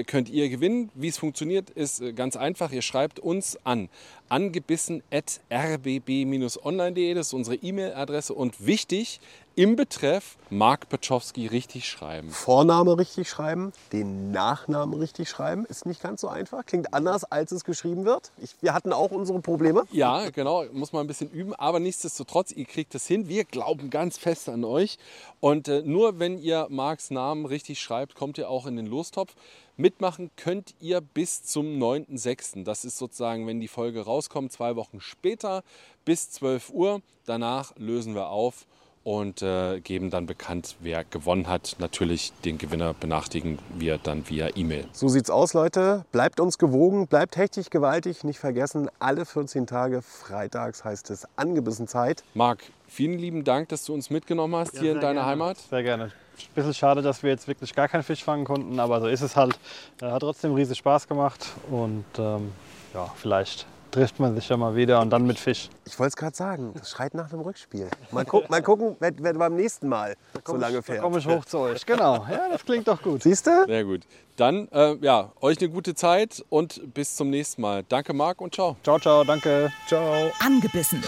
könnt 0.04 0.28
ihr 0.28 0.48
gewinnen. 0.48 0.90
Wie 0.94 1.08
es 1.08 1.18
funktioniert, 1.18 1.70
ist 1.70 2.00
äh, 2.00 2.12
ganz 2.12 2.36
einfach. 2.36 2.72
Ihr 2.72 2.82
schreibt 2.82 3.20
uns 3.20 3.58
an 3.64 3.88
angebissen.rbb-online.de, 4.28 7.14
das 7.14 7.28
ist 7.28 7.32
unsere 7.32 7.56
E-Mail-Adresse 7.56 8.34
und 8.34 8.66
wichtig, 8.66 9.20
im 9.54 9.74
Betreff 9.74 10.36
Mark 10.50 10.88
Peczowski 10.88 11.48
richtig 11.48 11.88
schreiben. 11.88 12.30
Vorname 12.30 12.96
richtig 12.96 13.28
schreiben, 13.28 13.72
den 13.92 14.30
Nachnamen 14.30 15.00
richtig 15.00 15.28
schreiben, 15.28 15.66
ist 15.66 15.84
nicht 15.84 16.00
ganz 16.00 16.20
so 16.20 16.28
einfach. 16.28 16.64
Klingt 16.64 16.94
anders, 16.94 17.24
als 17.24 17.50
es 17.50 17.64
geschrieben 17.64 18.04
wird. 18.04 18.30
Ich, 18.40 18.54
wir 18.60 18.72
hatten 18.72 18.92
auch 18.92 19.10
unsere 19.10 19.40
Probleme. 19.40 19.82
Ja, 19.90 20.30
genau, 20.30 20.64
muss 20.72 20.92
man 20.92 21.02
ein 21.04 21.08
bisschen 21.08 21.30
üben, 21.30 21.54
aber 21.54 21.80
nichtsdestotrotz, 21.80 22.52
ihr 22.52 22.66
kriegt 22.66 22.94
es 22.94 23.08
hin. 23.08 23.28
Wir 23.28 23.44
glauben 23.44 23.90
ganz 23.90 24.16
fest 24.16 24.48
an 24.48 24.64
euch. 24.64 24.96
Und 25.40 25.66
äh, 25.66 25.82
nur 25.82 26.20
wenn 26.20 26.38
ihr 26.38 26.68
Marks 26.70 27.10
Namen 27.10 27.44
richtig 27.44 27.80
schreibt, 27.80 28.14
kommt 28.14 28.38
ihr 28.38 28.48
auch 28.48 28.66
in 28.66 28.76
den 28.76 28.86
Lostopf. 28.86 29.34
Mitmachen 29.80 30.32
könnt 30.34 30.74
ihr 30.80 31.00
bis 31.00 31.44
zum 31.44 31.78
9.6. 31.78 32.64
Das 32.64 32.84
ist 32.84 32.98
sozusagen, 32.98 33.46
wenn 33.46 33.60
die 33.60 33.68
Folge 33.68 34.00
rauskommt, 34.00 34.50
zwei 34.50 34.74
Wochen 34.74 35.00
später 35.00 35.62
bis 36.04 36.32
12 36.32 36.70
Uhr. 36.70 37.00
Danach 37.26 37.76
lösen 37.76 38.16
wir 38.16 38.30
auf 38.30 38.66
und 39.08 39.40
äh, 39.40 39.80
geben 39.80 40.10
dann 40.10 40.26
bekannt, 40.26 40.76
wer 40.80 41.02
gewonnen 41.02 41.48
hat. 41.48 41.76
Natürlich 41.78 42.30
den 42.44 42.58
Gewinner 42.58 42.92
benachrichtigen 42.92 43.58
wir 43.74 43.96
dann 43.96 44.28
via 44.28 44.50
E-Mail. 44.54 44.86
So 44.92 45.08
sieht's 45.08 45.30
aus, 45.30 45.54
Leute. 45.54 46.04
Bleibt 46.12 46.40
uns 46.40 46.58
gewogen, 46.58 47.06
bleibt 47.06 47.38
hechtig 47.38 47.70
gewaltig. 47.70 48.22
Nicht 48.22 48.38
vergessen, 48.38 48.90
alle 48.98 49.24
14 49.24 49.66
Tage 49.66 50.02
freitags 50.02 50.84
heißt 50.84 51.08
es 51.08 51.26
angebissen 51.36 51.88
Zeit. 51.88 52.22
Marc, 52.34 52.58
vielen 52.86 53.18
lieben 53.18 53.44
Dank, 53.44 53.70
dass 53.70 53.82
du 53.86 53.94
uns 53.94 54.10
mitgenommen 54.10 54.54
hast 54.56 54.78
hier 54.78 54.92
in 54.92 55.00
deiner 55.00 55.24
Heimat. 55.24 55.56
Sehr 55.56 55.82
gerne. 55.82 56.04
Ein 56.04 56.54
bisschen 56.54 56.74
schade, 56.74 57.00
dass 57.00 57.22
wir 57.22 57.30
jetzt 57.30 57.48
wirklich 57.48 57.74
gar 57.74 57.88
keinen 57.88 58.02
Fisch 58.02 58.22
fangen 58.22 58.44
konnten, 58.44 58.78
aber 58.78 59.00
so 59.00 59.06
ist 59.06 59.22
es 59.22 59.36
halt. 59.36 59.58
Äh, 60.02 60.10
Hat 60.10 60.20
trotzdem 60.20 60.52
riesig 60.52 60.76
Spaß 60.76 61.08
gemacht 61.08 61.46
und 61.70 62.04
ähm, 62.18 62.52
ja, 62.92 63.10
vielleicht 63.16 63.64
trifft 63.98 64.20
man 64.20 64.34
sich 64.36 64.48
ja 64.48 64.56
mal 64.56 64.76
wieder 64.76 65.00
und 65.00 65.10
dann 65.10 65.26
mit 65.26 65.38
Fisch. 65.38 65.68
Ich 65.84 65.98
wollte 65.98 66.10
es 66.10 66.16
gerade 66.16 66.36
sagen, 66.36 66.72
das 66.78 66.90
schreit 66.90 67.14
nach 67.14 67.32
einem 67.32 67.40
Rückspiel. 67.42 67.88
Mal, 68.12 68.24
guck, 68.24 68.48
mal 68.48 68.62
gucken, 68.62 68.96
wer, 69.00 69.10
wer 69.18 69.34
beim 69.34 69.56
nächsten 69.56 69.88
Mal 69.88 70.14
so 70.46 70.56
lange 70.56 70.76
Da 70.76 70.82
fährt. 70.82 71.02
komme 71.02 71.18
ich 71.18 71.26
hoch 71.26 71.44
zu 71.44 71.58
euch. 71.58 71.84
Genau, 71.84 72.24
ja, 72.30 72.48
das 72.50 72.64
klingt 72.64 72.86
doch 72.86 73.02
gut. 73.02 73.24
Siehst 73.24 73.46
du? 73.48 73.64
Sehr 73.66 73.84
gut. 73.84 74.02
Dann, 74.36 74.68
äh, 74.68 74.94
ja, 75.00 75.32
euch 75.40 75.58
eine 75.58 75.68
gute 75.68 75.94
Zeit 75.96 76.44
und 76.48 76.94
bis 76.94 77.16
zum 77.16 77.30
nächsten 77.30 77.60
Mal. 77.60 77.82
Danke, 77.88 78.12
Marc, 78.14 78.40
und 78.40 78.54
ciao. 78.54 78.76
Ciao, 78.84 79.00
ciao, 79.00 79.24
danke. 79.24 79.72
Ciao. 79.88 80.30
Angebissen. 80.38 81.02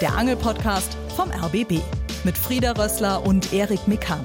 Der 0.00 0.14
Angelpodcast 0.16 0.96
vom 1.14 1.30
RBB 1.30 1.82
mit 2.24 2.38
Frieda 2.38 2.72
Rössler 2.72 3.26
und 3.26 3.52
Erik 3.52 3.86
Mikan. 3.86 4.24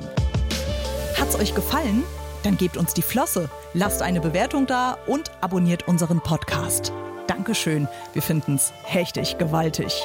Hat's 1.20 1.36
euch 1.36 1.54
gefallen? 1.54 2.04
Dann 2.44 2.56
gebt 2.56 2.78
uns 2.78 2.94
die 2.94 3.02
Flosse, 3.02 3.50
lasst 3.74 4.02
eine 4.02 4.22
Bewertung 4.22 4.68
da 4.68 4.98
und 5.08 5.32
abonniert 5.42 5.88
unseren 5.88 6.22
Podcast. 6.22 6.94
Dankeschön, 7.28 7.88
wir 8.14 8.22
finden's 8.22 8.74
hechtig 8.84 9.38
gewaltig. 9.38 10.02